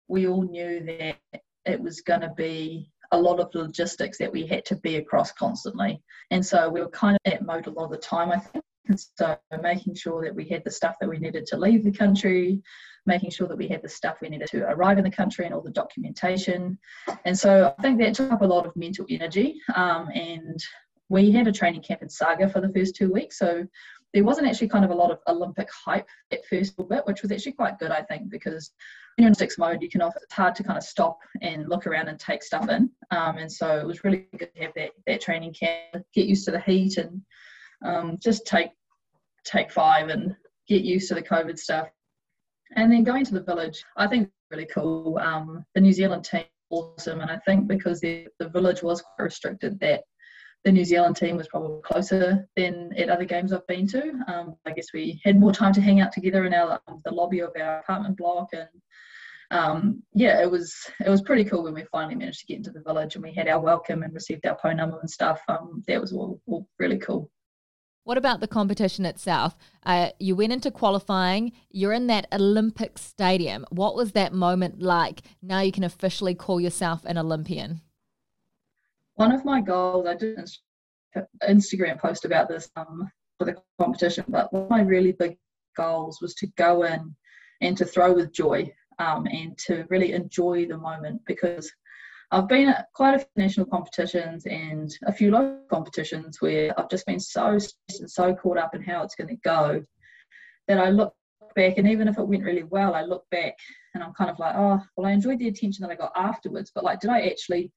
[0.09, 1.17] we all knew that
[1.64, 5.33] it was going to be a lot of logistics that we had to be across
[5.33, 6.03] constantly.
[6.31, 8.64] And so we were kind of at mode a lot of the time, I think.
[8.87, 11.93] And so making sure that we had the stuff that we needed to leave the
[11.93, 12.61] country,
[13.07, 15.55] making sure that we had the stuff we needed to arrive in the country and
[15.55, 16.79] all the documentation.
[17.25, 19.57] And so I think that took up a lot of mental energy.
[19.75, 20.62] Um, and
[21.09, 23.38] we had a training camp in Saga for the first two weeks.
[23.38, 23.67] So
[24.14, 27.33] there wasn't actually kind of a lot of Olympic hype at first bit, which was
[27.33, 28.70] actually quite good, I think, because
[29.16, 31.68] when you're in six mode, you can often, it's hard to kind of stop and
[31.68, 32.88] look around and take stuff in.
[33.11, 36.44] Um, and so it was really good to have that, that training camp, get used
[36.44, 37.20] to the heat and
[37.85, 38.70] um, just take
[39.44, 40.35] take five and
[40.68, 41.88] get used to the COVID stuff.
[42.77, 45.18] And then going to the village, I think really cool.
[45.18, 49.24] Um, the New Zealand team awesome, and I think because the, the village was quite
[49.24, 50.05] restricted, that
[50.64, 54.12] the New Zealand team was probably closer than at other games I've been to.
[54.27, 57.40] Um, I guess we had more time to hang out together in our the lobby
[57.40, 58.68] of our apartment block, and
[59.50, 60.74] um, yeah, it was
[61.05, 63.35] it was pretty cool when we finally managed to get into the village and we
[63.35, 65.40] had our welcome and received our phone number and stuff.
[65.48, 67.31] Um, that was all, all really cool.
[68.05, 69.57] What about the competition itself?
[69.85, 73.64] Uh, you went into qualifying, you're in that Olympic stadium.
[73.70, 75.22] What was that moment like?
[75.40, 77.81] Now you can officially call yourself an Olympian
[79.16, 80.38] one of my goals, I did
[81.14, 85.37] an Instagram post about this um, for the competition, but one of my really big
[85.77, 87.14] goals was to go in
[87.61, 91.70] and to throw with joy um, and to really enjoy the moment because
[92.31, 96.90] I've been at quite a few national competitions and a few local competitions where I've
[96.90, 99.85] just been so stressed and so caught up in how it's going to go
[100.66, 101.14] that I look
[101.55, 103.55] back and even if it went really well, I look back
[103.94, 106.72] and I'm kind of like, oh, well, I enjoyed the attention that I got afterwards,
[106.74, 107.70] but like, did I actually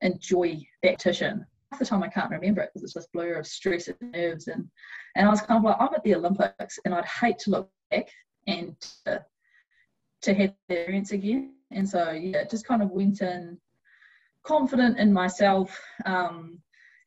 [0.00, 1.46] enjoy that competition.
[1.70, 4.48] Half the time I can't remember it because it's this blur of stress and nerves
[4.48, 4.68] and
[5.16, 7.70] and I was kind of like I'm at the Olympics and I'd hate to look
[7.90, 8.08] back
[8.46, 9.24] and to,
[10.22, 11.54] to have the experience again.
[11.70, 13.58] And so yeah, just kind of went in
[14.44, 15.78] confident in myself.
[16.06, 16.60] Um,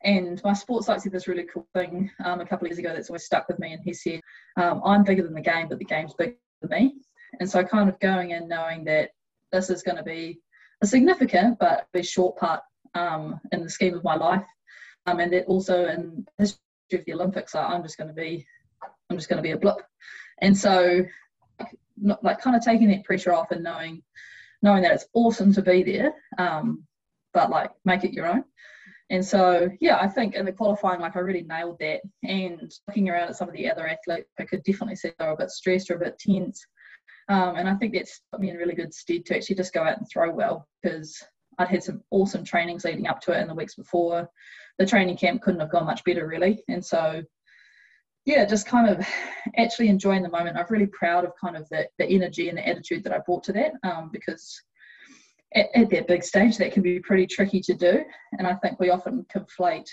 [0.03, 2.93] and my sports psych said this really cool thing um, a couple of years ago
[2.93, 3.73] that's always stuck with me.
[3.73, 4.21] And he said,
[4.57, 6.95] um, I'm bigger than the game, but the game's bigger than me.
[7.39, 9.11] And so kind of going in knowing that
[9.51, 10.39] this is going to be
[10.81, 12.61] a significant but a short part
[12.95, 14.45] um, in the scheme of my life.
[15.05, 16.59] Um, and that also in history
[16.93, 18.45] of the Olympics, I'm just going to be,
[19.09, 19.81] I'm just going to be a blip.
[20.41, 21.03] And so,
[21.97, 24.03] not, like kind of taking that pressure off and knowing,
[24.61, 26.83] knowing that it's awesome to be there, um,
[27.33, 28.43] but like make it your own.
[29.09, 31.99] And so, yeah, I think in the qualifying, like I really nailed that.
[32.23, 35.33] And looking around at some of the other athletes, I could definitely see they were
[35.33, 36.65] a bit stressed or a bit tense.
[37.27, 39.83] Um, and I think that's put me in really good stead to actually just go
[39.83, 41.21] out and throw well because
[41.61, 44.29] I'd had some awesome trainings leading up to it in the weeks before.
[44.79, 46.63] The training camp couldn't have gone much better, really.
[46.67, 47.21] And so,
[48.25, 49.05] yeah, just kind of
[49.57, 50.57] actually enjoying the moment.
[50.57, 53.43] I'm really proud of kind of the, the energy and the attitude that I brought
[53.45, 54.61] to that um, because
[55.55, 58.03] at, at that big stage, that can be pretty tricky to do.
[58.37, 59.89] And I think we often conflate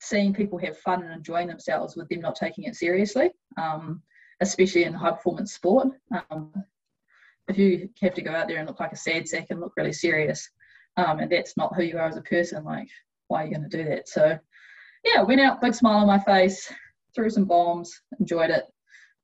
[0.00, 4.02] seeing people have fun and enjoying themselves with them not taking it seriously, um,
[4.40, 5.88] especially in high performance sport.
[6.30, 6.52] Um,
[7.48, 9.72] if you have to go out there and look like a sad sack and look
[9.76, 10.48] really serious,
[10.96, 12.88] um, and that's not who you are as a person, like,
[13.28, 14.08] why are you going to do that?
[14.08, 14.38] So,
[15.04, 16.72] yeah, went out, big smile on my face,
[17.14, 18.64] threw some bombs, enjoyed it.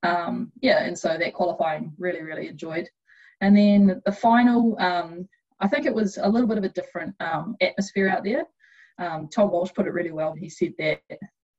[0.03, 2.89] Um, yeah, and so that qualifying really, really enjoyed.
[3.41, 5.29] And then the final, um,
[5.61, 8.45] I think it was a little bit of a different um, atmosphere out there.
[8.99, 10.35] Um, Tom Walsh put it really well.
[10.35, 11.01] He said that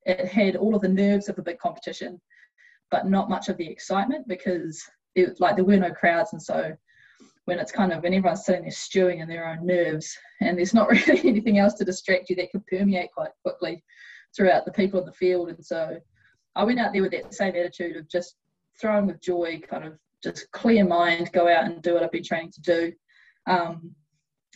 [0.06, 2.20] it had all of the nerves of a big competition,
[2.90, 4.84] but not much of the excitement because
[5.16, 6.76] it, like there were no crowds, and so
[7.52, 10.74] when it's kind of when everyone's sitting there stewing in their own nerves, and there's
[10.74, 13.84] not really anything else to distract you that can permeate quite quickly
[14.34, 15.98] throughout the people in the field, and so
[16.56, 18.36] I went out there with that same attitude of just
[18.80, 22.24] throwing with joy, kind of just clear mind, go out and do what I've been
[22.24, 22.94] training to do.
[23.48, 23.94] Um,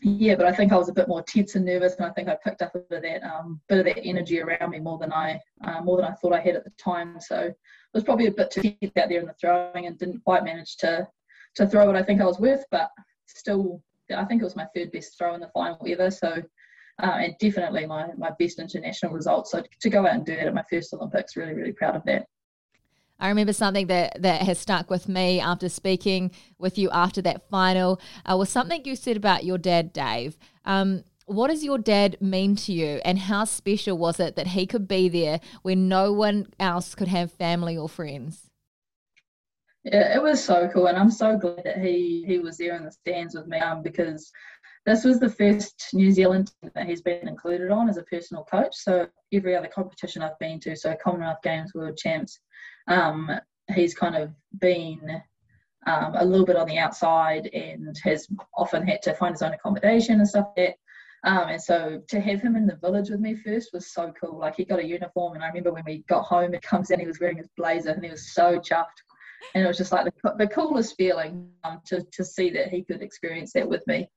[0.02, 2.30] yeah, but I think I was a bit more tense and nervous, and I think
[2.30, 5.00] I picked up a bit of that um, bit of that energy around me more
[5.00, 7.18] than I uh, more than I thought I had at the time.
[7.20, 7.56] So it
[7.94, 10.78] was probably a bit too tense out there in the throwing, and didn't quite manage
[10.78, 11.06] to
[11.56, 12.64] to throw what I think I was worth.
[12.72, 12.90] But
[13.26, 13.82] still,
[14.16, 16.12] I think it was my third best throw in the final ever.
[16.12, 16.42] So
[17.02, 19.48] uh, and definitely my my best international result.
[19.48, 22.04] So to go out and do that at my first Olympics, really really proud of
[22.06, 22.26] that.
[23.18, 27.50] I remember something that, that has stuck with me after speaking with you after that
[27.50, 30.38] final uh, was something you said about your dad, Dave.
[30.66, 34.68] Um, what does your dad mean to you, and how special was it that he
[34.68, 38.45] could be there when no one else could have family or friends?
[39.86, 42.86] Yeah, it was so cool, and I'm so glad that he he was there in
[42.86, 44.32] the stands with me um, because
[44.84, 48.74] this was the first New Zealand that he's been included on as a personal coach.
[48.74, 52.40] So every other competition I've been to, so Commonwealth Games, World Champs,
[52.88, 53.30] um,
[53.76, 55.22] he's kind of been
[55.86, 59.54] um, a little bit on the outside and has often had to find his own
[59.54, 60.76] accommodation and stuff like
[61.24, 61.30] that.
[61.30, 64.40] Um, and so to have him in the village with me first was so cool.
[64.40, 67.00] Like he got a uniform, and I remember when we got home, it comes in,
[67.00, 69.02] he was wearing his blazer, and he was so chuffed.
[69.54, 72.84] And it was just like the, the coolest feeling um, to to see that he
[72.84, 74.10] could experience that with me.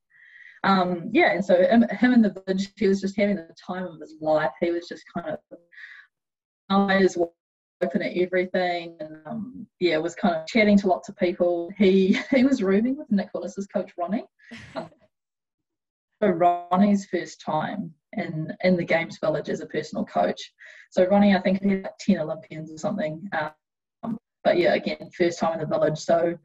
[0.63, 3.85] Um, yeah, and so him, him in the village, he was just having the time
[3.85, 4.51] of his life.
[4.59, 5.57] He was just kind of
[6.69, 7.17] eyes
[7.81, 12.19] open at everything and um, yeah was kind of chatting to lots of people he
[12.31, 14.25] he was rooming with nick willis's coach ronnie
[14.75, 14.89] um,
[16.19, 20.51] for ronnie's first time in in the games village as a personal coach
[20.89, 23.51] so ronnie i think he had 10 olympians or something um,
[24.43, 26.37] but yeah again first time in the village so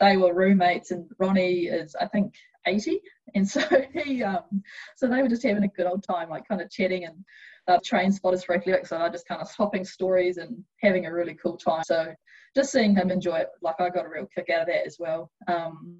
[0.00, 2.34] they were roommates and ronnie is i think
[2.66, 3.00] 80
[3.34, 3.60] and so
[3.94, 4.62] he um
[4.96, 7.24] so they were just having a good old time like kind of chatting and
[7.68, 11.12] uh, train spotters for athletics, so I just kind of swapping stories and having a
[11.12, 11.82] really cool time.
[11.84, 12.12] So
[12.54, 14.96] just seeing him enjoy it, like I got a real kick out of that as
[14.98, 15.30] well.
[15.48, 15.98] Um,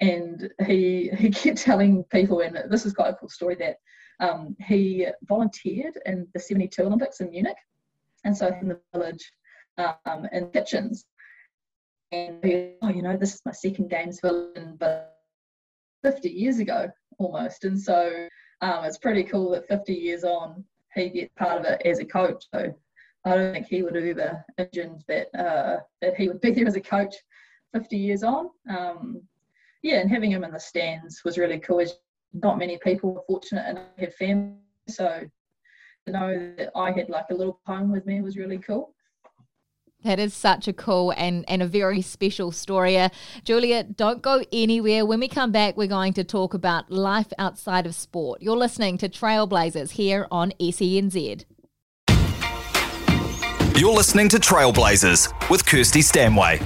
[0.00, 3.76] and he he kept telling people, and this is quite a cool story that
[4.20, 7.56] um, he volunteered in the 72 Olympics in Munich,
[8.24, 9.32] and so in the village
[9.78, 11.04] um, in kitchens.
[12.10, 12.40] And
[12.82, 15.16] oh, you know, this is my second games village, but
[16.02, 17.64] 50 years ago almost.
[17.64, 18.28] And so
[18.60, 22.04] um, it's pretty cool that 50 years on, he gets part of it as a
[22.04, 22.44] coach.
[22.54, 22.74] So
[23.24, 26.66] I don't think he would have ever imagined that uh, that he would be there
[26.66, 27.14] as a coach
[27.72, 28.50] 50 years on.
[28.68, 29.22] Um,
[29.82, 31.80] yeah, and having him in the stands was really cool.
[31.80, 31.94] As
[32.32, 34.54] not many people were fortunate to have family,
[34.88, 35.22] so
[36.06, 38.94] to know that I had like a little home with me was really cool.
[40.04, 42.98] That is such a cool and, and a very special story.
[42.98, 43.08] Uh,
[43.44, 45.06] Julia, don't go anywhere.
[45.06, 48.42] When we come back, we're going to talk about life outside of sport.
[48.42, 51.44] You're listening to Trailblazers here on SENZ.
[53.74, 56.60] You're listening to Trailblazers with Kirsty Stanway.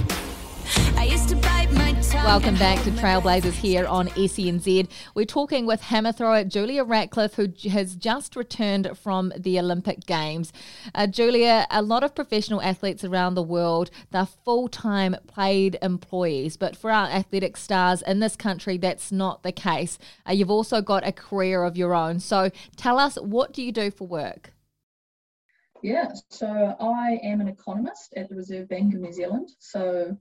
[2.27, 4.89] Welcome back to Trailblazers here on SENZ.
[5.15, 10.51] We're talking with hammer thrower Julia Ratcliffe, who has just returned from the Olympic Games.
[10.93, 16.57] Uh, Julia, a lot of professional athletes around the world, they're full time paid employees,
[16.57, 19.97] but for our athletic stars in this country, that's not the case.
[20.27, 22.19] Uh, you've also got a career of your own.
[22.19, 24.51] So tell us, what do you do for work?
[25.81, 29.51] Yeah, so I am an economist at the Reserve Bank of New Zealand.
[29.59, 30.17] So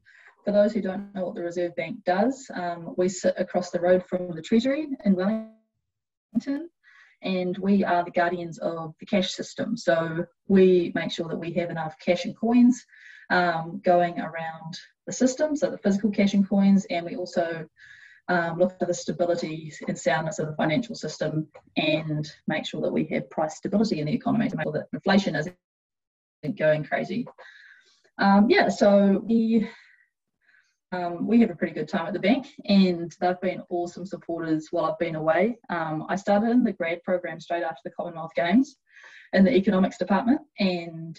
[0.46, 3.80] for those who don't know what the Reserve Bank does, um, we sit across the
[3.80, 6.70] road from the Treasury in Wellington
[7.20, 9.76] and we are the guardians of the cash system.
[9.76, 12.86] So we make sure that we have enough cash and coins
[13.28, 17.66] um, going around the system, so the physical cash and coins, and we also
[18.28, 22.92] um, look at the stability and soundness of the financial system and make sure that
[22.92, 25.56] we have price stability in the economy to make sure that inflation isn't
[26.56, 27.26] going crazy.
[28.18, 29.68] Um, yeah, so we
[30.92, 34.68] um, we have a pretty good time at the bank, and they've been awesome supporters
[34.70, 35.58] while I've been away.
[35.68, 38.76] Um, I started in the grad program straight after the Commonwealth Games
[39.32, 41.18] in the economics department, and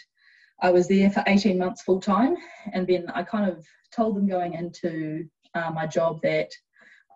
[0.62, 2.36] I was there for 18 months full time.
[2.74, 6.50] And then I kind of told them going into uh, my job that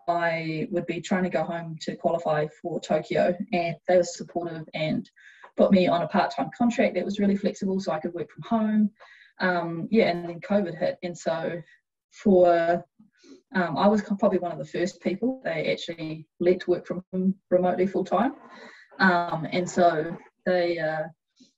[0.07, 4.67] I would be trying to go home to qualify for Tokyo, and they were supportive
[4.73, 5.09] and
[5.55, 8.43] put me on a part-time contract that was really flexible, so I could work from
[8.43, 8.89] home.
[9.39, 11.61] Um, yeah, and then COVID hit, and so
[12.11, 12.83] for
[13.53, 17.03] um, I was probably one of the first people they actually let work from
[17.49, 18.33] remotely full time,
[18.99, 21.03] um, and so they uh,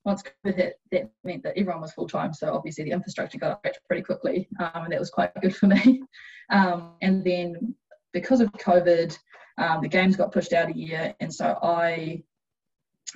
[0.05, 2.33] once COVID hit, that meant that everyone was full time.
[2.33, 5.67] So obviously the infrastructure got up pretty quickly, um, and that was quite good for
[5.67, 6.01] me.
[6.49, 7.73] Um, and then
[8.11, 9.17] because of COVID,
[9.57, 12.21] um, the games got pushed out a year, and so I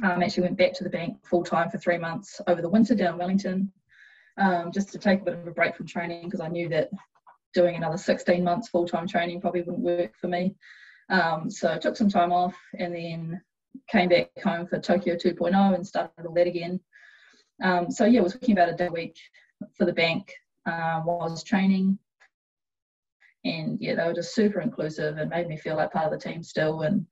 [0.02, 2.96] um, actually went back to the bank full time for three months over the winter
[2.96, 3.72] down in Wellington,
[4.74, 6.90] just to take a bit of a break from training because I knew that
[7.54, 10.56] doing another 16 months full time training probably wouldn't work for me.
[11.10, 13.42] Um, so I took some time off and then
[13.90, 16.80] came back home for Tokyo 2.0 and started all that again.
[17.64, 19.18] Um, so yeah, I was working about a day a week
[19.76, 20.34] for the bank
[20.66, 21.98] uh, while I was training.
[23.46, 26.30] And yeah, they were just super inclusive and made me feel like part of the
[26.30, 26.82] team still.
[26.82, 27.06] And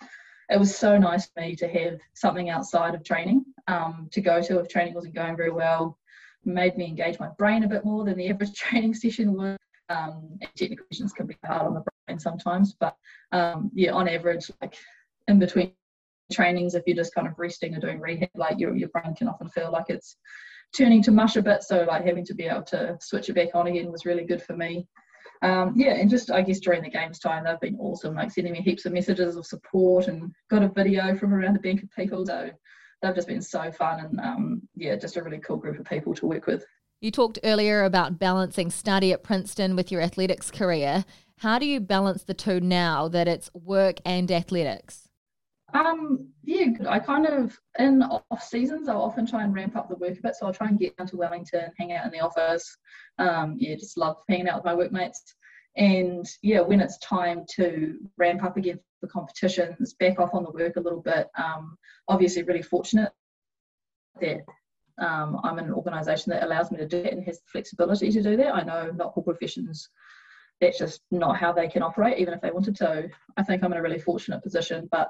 [0.49, 4.41] it was so nice for me to have something outside of training um, to go
[4.41, 5.97] to if training wasn't going very well.
[6.43, 9.57] Made me engage my brain a bit more than the average training session would.
[9.89, 12.95] Um, technical questions can be hard on the brain sometimes, but
[13.31, 14.75] um, yeah, on average, like
[15.27, 15.73] in between
[16.31, 19.27] trainings, if you're just kind of resting or doing rehab, like your your brain can
[19.27, 20.17] often feel like it's
[20.75, 21.63] turning to mush a bit.
[21.63, 24.41] So like having to be able to switch it back on again was really good
[24.41, 24.87] for me.
[25.41, 28.53] Um, yeah, and just I guess during the games time, they've been awesome, like sending
[28.53, 31.91] me heaps of messages of support and got a video from around the bank of
[31.91, 32.25] people.
[32.25, 32.49] So
[33.01, 36.13] they've just been so fun and um, yeah, just a really cool group of people
[36.15, 36.65] to work with.
[37.05, 41.05] You talked earlier about balancing study at Princeton with your athletics career.
[41.37, 45.07] How do you balance the two now that it's work and athletics?
[45.75, 49.97] Um, yeah, I kind of in off seasons I'll often try and ramp up the
[49.97, 50.35] work a bit.
[50.35, 52.75] So I'll try and get down to Wellington, hang out in the office.
[53.19, 55.21] Um, yeah, just love hanging out with my workmates.
[55.77, 60.49] And yeah, when it's time to ramp up again for competitions, back off on the
[60.49, 61.27] work a little bit.
[61.37, 61.77] Um,
[62.07, 63.11] obviously, really fortunate
[64.21, 64.39] that
[64.99, 68.21] um, I'm an organisation that allows me to do it and has the flexibility to
[68.21, 68.55] do that.
[68.55, 69.89] I know not all professions,
[70.61, 73.09] that's just not how they can operate, even if they wanted to.
[73.37, 75.09] I think I'm in a really fortunate position, but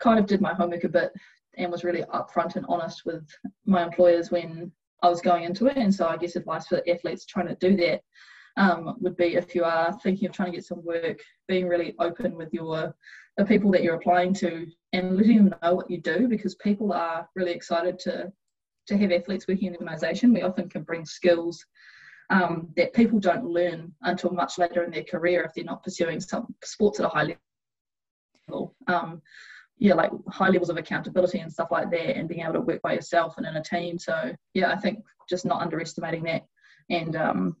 [0.00, 1.12] kind of did my homework a bit
[1.56, 3.26] and was really upfront and honest with
[3.64, 4.70] my employers when
[5.02, 5.76] I was going into it.
[5.76, 8.02] And so I guess advice for athletes trying to do that
[8.56, 11.94] um, would be if you are thinking of trying to get some work, being really
[11.98, 12.94] open with your
[13.36, 16.90] the people that you're applying to and letting them know what you do because people
[16.92, 18.32] are really excited to
[18.86, 20.32] to have athletes working in the organisation.
[20.32, 21.64] We often can bring skills
[22.30, 26.20] um, that people don't learn until much later in their career if they're not pursuing
[26.20, 27.36] some sports at a high
[28.48, 28.74] level.
[28.88, 29.22] Um,
[29.78, 32.80] yeah, like high levels of accountability and stuff like that, and being able to work
[32.82, 33.98] by yourself and in a team.
[33.98, 36.44] So yeah, I think just not underestimating that,
[36.88, 37.56] and um,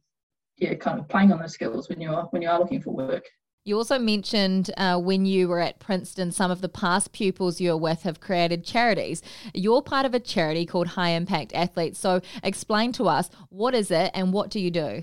[0.56, 3.24] yeah, kind of playing on those skills when you're when you are looking for work.
[3.66, 7.76] You also mentioned uh, when you were at Princeton, some of the past pupils you're
[7.76, 9.22] with have created charities.
[9.54, 11.98] You're part of a charity called High Impact Athletes.
[11.98, 15.02] So explain to us what is it and what do you do?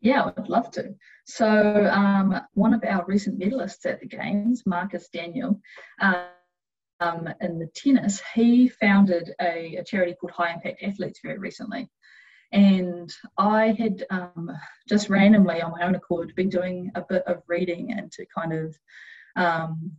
[0.00, 0.94] Yeah, I'd love to.
[1.26, 5.60] So, um, one of our recent medalists at the Games, Marcus Daniell,
[7.00, 11.90] um, in the tennis, he founded a, a, charity called High Impact Athletes very recently.
[12.52, 14.50] And I had um,
[14.88, 18.76] just randomly, on my own accord, been doing a bit of reading into kind of
[19.36, 19.92] um,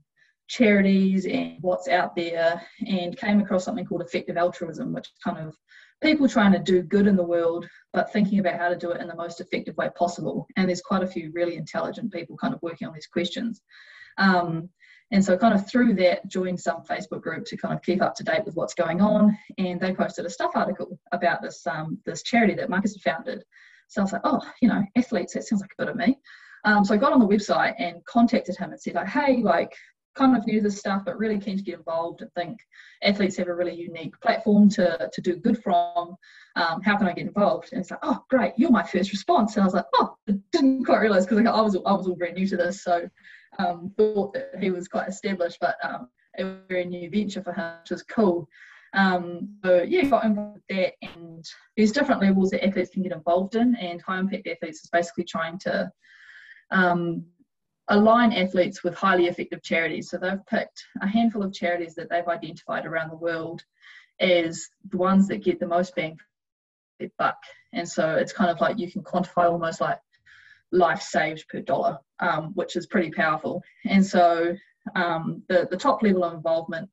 [0.48, 5.56] charities and what's out there, and came across something called effective altruism, which kind of
[6.02, 9.02] people trying to do good in the world, but thinking about how to do it
[9.02, 10.48] in the most effective way possible.
[10.56, 13.62] And there's quite a few really intelligent people kind of working on these questions.
[14.18, 14.70] Um,
[15.12, 18.16] and so, kind of through that, joined some Facebook group to kind of keep up
[18.16, 19.38] to date with what's going on.
[19.58, 23.43] And they posted a stuff article about this um, this charity that Marcus had founded.
[23.88, 26.18] So I was like, oh, you know, athletes, that sounds like a bit of me.
[26.66, 29.74] Um, so I got on the website and contacted him and said, like, hey, like,
[30.18, 32.60] kind of knew this stuff, but really keen to get involved and think
[33.03, 36.16] athletes have a really unique platform to, to do good from.
[36.55, 37.70] Um, how can I get involved?
[37.72, 39.55] And it's like, oh, great, you're my first response.
[39.55, 42.16] And I was like, oh, I didn't quite realize because I was I was all
[42.16, 43.08] very new to this, so
[43.60, 47.74] um, thought that he was quite established, but um, a very new venture for him,
[47.82, 48.48] which was cool.
[48.93, 51.45] Um, so yeah, got involved with that, and
[51.76, 55.26] there's different levels that athletes can get involved in, and high impact athletes is basically
[55.26, 55.91] trying to
[56.72, 57.26] um,
[57.89, 60.10] align athletes with highly effective charities.
[60.10, 63.64] So they've picked a handful of charities that they've identified around the world
[64.20, 66.26] as the ones that get the most bang for
[67.00, 67.38] their buck.
[67.74, 70.00] And so it's kind of like you can quantify almost like
[70.72, 73.63] life saved per dollar, um, which is pretty powerful.
[73.86, 74.55] And so
[74.95, 76.89] um, the, the top level of involvement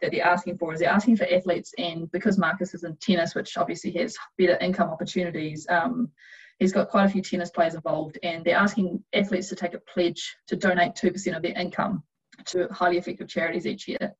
[0.00, 3.34] that they're asking for is they're asking for athletes, and because Marcus is in tennis,
[3.34, 6.10] which obviously has better income opportunities, um,
[6.58, 9.80] he's got quite a few tennis players involved, and they're asking athletes to take a
[9.80, 12.02] pledge to donate 2% of their income
[12.46, 14.14] to highly effective charities each year.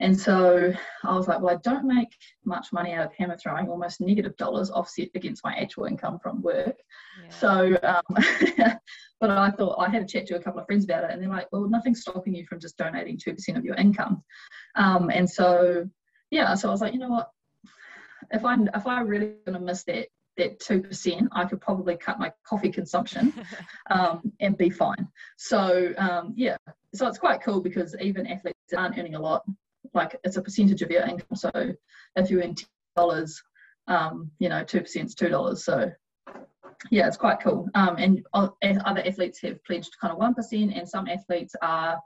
[0.00, 0.72] And so
[1.04, 2.08] I was like, well, I don't make
[2.44, 6.42] much money out of hammer throwing, almost negative dollars offset against my actual income from
[6.42, 6.76] work.
[7.22, 7.30] Yeah.
[7.30, 8.76] So, um,
[9.20, 11.22] but I thought I had a chat to a couple of friends about it, and
[11.22, 14.22] they're like, well, nothing's stopping you from just donating 2% of your income.
[14.74, 15.88] Um, and so,
[16.30, 17.30] yeah, so I was like, you know what?
[18.32, 22.18] If I'm if I really to miss that that two percent, I could probably cut
[22.18, 23.32] my coffee consumption
[23.90, 25.06] um, and be fine.
[25.36, 26.56] So um, yeah,
[26.94, 29.44] so it's quite cool because even athletes aren't earning a lot
[29.94, 31.36] like it's a percentage of your income.
[31.36, 31.50] So
[32.16, 32.66] if you earn ten
[32.96, 33.42] dollars,
[33.86, 35.64] um, you know, two percent is two dollars.
[35.64, 35.90] So
[36.90, 37.68] yeah, it's quite cool.
[37.74, 42.00] Um, and other athletes have pledged kind of one percent, and some athletes are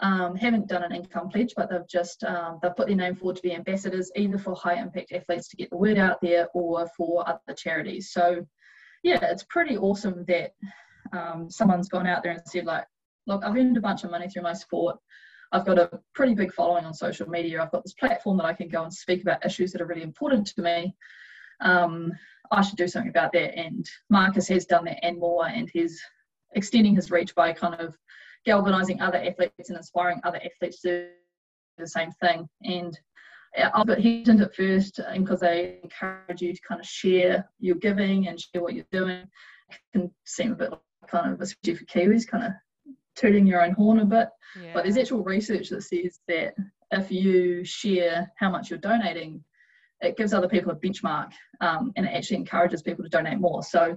[0.00, 3.36] um, haven't done an income pledge, but they've just um, they've put their name forward
[3.36, 6.86] to be ambassadors, either for high impact athletes to get the word out there, or
[6.96, 8.12] for other charities.
[8.12, 8.44] So
[9.02, 10.52] yeah, it's pretty awesome that
[11.12, 12.84] um, someone's gone out there and said like,
[13.26, 14.98] look, I've earned a bunch of money through my sport.
[15.56, 17.62] I've got a pretty big following on social media.
[17.62, 20.02] I've got this platform that I can go and speak about issues that are really
[20.02, 20.94] important to me.
[21.60, 22.12] Um,
[22.52, 23.58] I should do something about that.
[23.58, 25.98] And Marcus has done that and more, and he's
[26.54, 27.96] extending his reach by kind of
[28.44, 31.08] galvanizing other athletes and inspiring other athletes to do
[31.78, 32.46] the same thing.
[32.62, 32.98] And
[33.72, 38.28] I'll got hesitant at first because they encourage you to kind of share your giving
[38.28, 39.26] and share what you're doing.
[39.70, 42.52] It can seem a bit like kind of, especially for Kiwis, kind of
[43.16, 44.28] tooting your own horn a bit.
[44.60, 44.72] Yeah.
[44.74, 46.54] But there's actual research that says that
[46.92, 49.42] if you share how much you're donating,
[50.00, 53.62] it gives other people a benchmark um, and it actually encourages people to donate more.
[53.62, 53.96] So,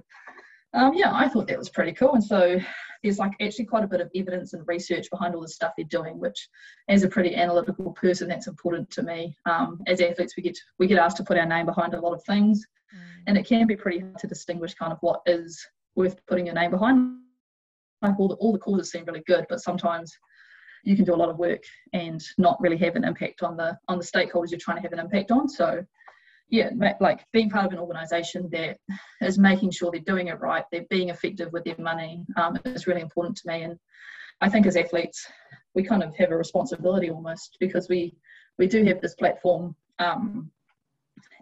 [0.72, 2.14] um, yeah, I thought that was pretty cool.
[2.14, 2.58] And so
[3.02, 5.86] there's like actually quite a bit of evidence and research behind all the stuff they're
[5.86, 6.48] doing, which
[6.88, 9.36] as a pretty analytical person, that's important to me.
[9.46, 12.14] Um, as athletes, we get we get asked to put our name behind a lot
[12.14, 12.64] of things,
[12.94, 12.98] mm.
[13.26, 15.66] and it can be pretty hard to distinguish kind of what is
[15.96, 17.20] worth putting your name behind
[18.02, 20.12] like all the, all the causes seem really good, but sometimes
[20.84, 23.76] you can do a lot of work and not really have an impact on the
[23.88, 25.48] on the stakeholders you're trying to have an impact on.
[25.48, 25.84] So
[26.48, 26.70] yeah,
[27.00, 28.76] like being part of an organisation that
[29.20, 32.86] is making sure they're doing it right, they're being effective with their money um, is
[32.86, 33.62] really important to me.
[33.62, 33.78] And
[34.40, 35.24] I think as athletes,
[35.74, 38.16] we kind of have a responsibility almost because we
[38.58, 40.50] we do have this platform um,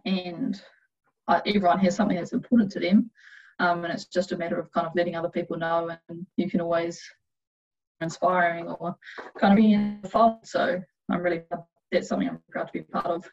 [0.05, 0.61] and
[1.27, 3.11] uh, everyone has something that's important to them
[3.59, 6.51] um, and it's just a matter of kind of letting other people know and you
[6.51, 7.01] can always
[8.01, 8.97] inspiring or
[9.39, 10.81] kind of being involved so
[11.11, 11.43] i'm really
[11.91, 13.29] that's something i'm proud to be part of.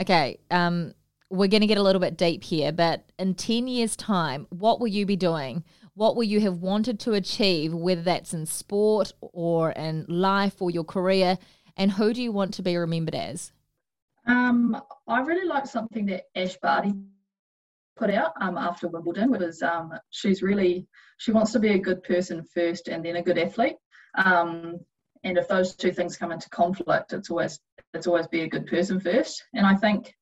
[0.00, 0.92] Okay um,
[1.30, 4.80] we're going to get a little bit deep here but in 10 years time what
[4.80, 5.64] will you be doing?
[5.94, 10.70] What will you have wanted to achieve whether that's in sport or in life or
[10.70, 11.36] your career
[11.76, 13.52] and who do you want to be remembered as?
[14.26, 16.94] Um, I really like something that Ash Barty
[18.00, 20.86] put out um, after Wimbledon was um, she's really
[21.18, 23.76] she wants to be a good person first and then a good athlete.
[24.16, 24.78] Um,
[25.22, 27.60] and if those two things come into conflict, it's always
[27.92, 29.44] it's always be a good person first.
[29.54, 30.14] And I think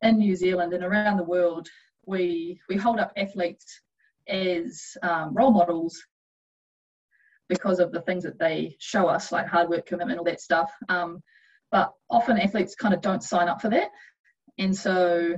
[0.00, 1.68] in New Zealand and around the world,
[2.06, 3.80] we we hold up athletes
[4.28, 6.00] as um, role models
[7.48, 10.70] because of the things that they show us, like hard work, commitment, all that stuff.
[10.88, 11.20] Um,
[11.72, 13.88] but often athletes kind of don't sign up for that,
[14.56, 15.34] and so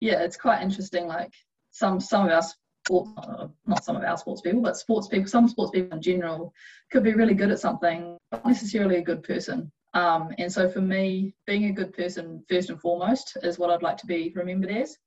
[0.00, 1.06] yeah, it's quite interesting.
[1.06, 1.32] Like
[1.70, 5.28] some some of our sports, uh, not some of our sports people, but sports people,
[5.28, 6.52] some sports people in general
[6.90, 9.70] could be really good at something, but not necessarily a good person.
[9.94, 13.82] Um, and so for me, being a good person first and foremost is what I'd
[13.82, 14.98] like to be remembered as.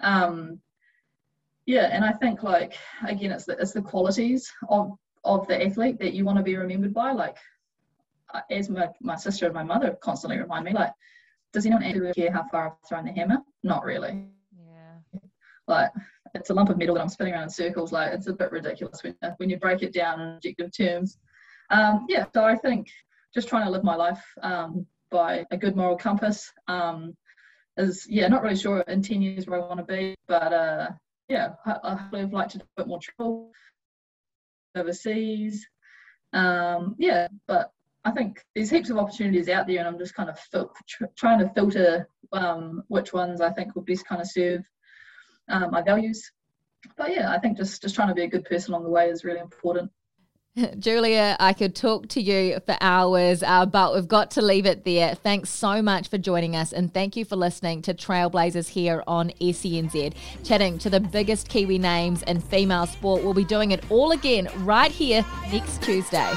[0.00, 0.60] Um,
[1.66, 4.92] yeah, and I think like again, it's the it's the qualities of
[5.24, 7.12] of the athlete that you want to be remembered by.
[7.12, 7.36] Like
[8.32, 10.92] uh, as my, my sister and my mother constantly remind me, like
[11.52, 13.38] does anyone actually care how far I've thrown the hammer?
[13.62, 14.26] Not really.
[14.52, 15.20] Yeah.
[15.66, 15.90] Like
[16.34, 17.92] it's a lump of metal that I'm spinning around in circles.
[17.92, 21.18] Like it's a bit ridiculous when when you break it down in objective terms.
[21.70, 22.26] Um, yeah.
[22.34, 22.88] So I think
[23.34, 27.16] just trying to live my life um, by a good moral compass um,
[27.76, 28.28] is yeah.
[28.28, 30.88] Not really sure in ten years where I want to be, but uh,
[31.28, 33.52] yeah, I, I'd like to do a bit more travel
[34.74, 35.66] overseas.
[36.32, 37.72] Um, yeah, but
[38.08, 41.04] I think there's heaps of opportunities out there, and I'm just kind of fil- tr-
[41.14, 44.62] trying to filter um, which ones I think will best kind of serve
[45.50, 46.22] um, my values.
[46.96, 49.10] But yeah, I think just just trying to be a good person along the way
[49.10, 49.90] is really important.
[50.78, 54.86] Julia, I could talk to you for hours, uh, but we've got to leave it
[54.86, 55.14] there.
[55.14, 59.32] Thanks so much for joining us, and thank you for listening to Trailblazers here on
[59.38, 63.22] SENZ, chatting to the biggest Kiwi names in female sport.
[63.22, 66.32] We'll be doing it all again right here next Tuesday.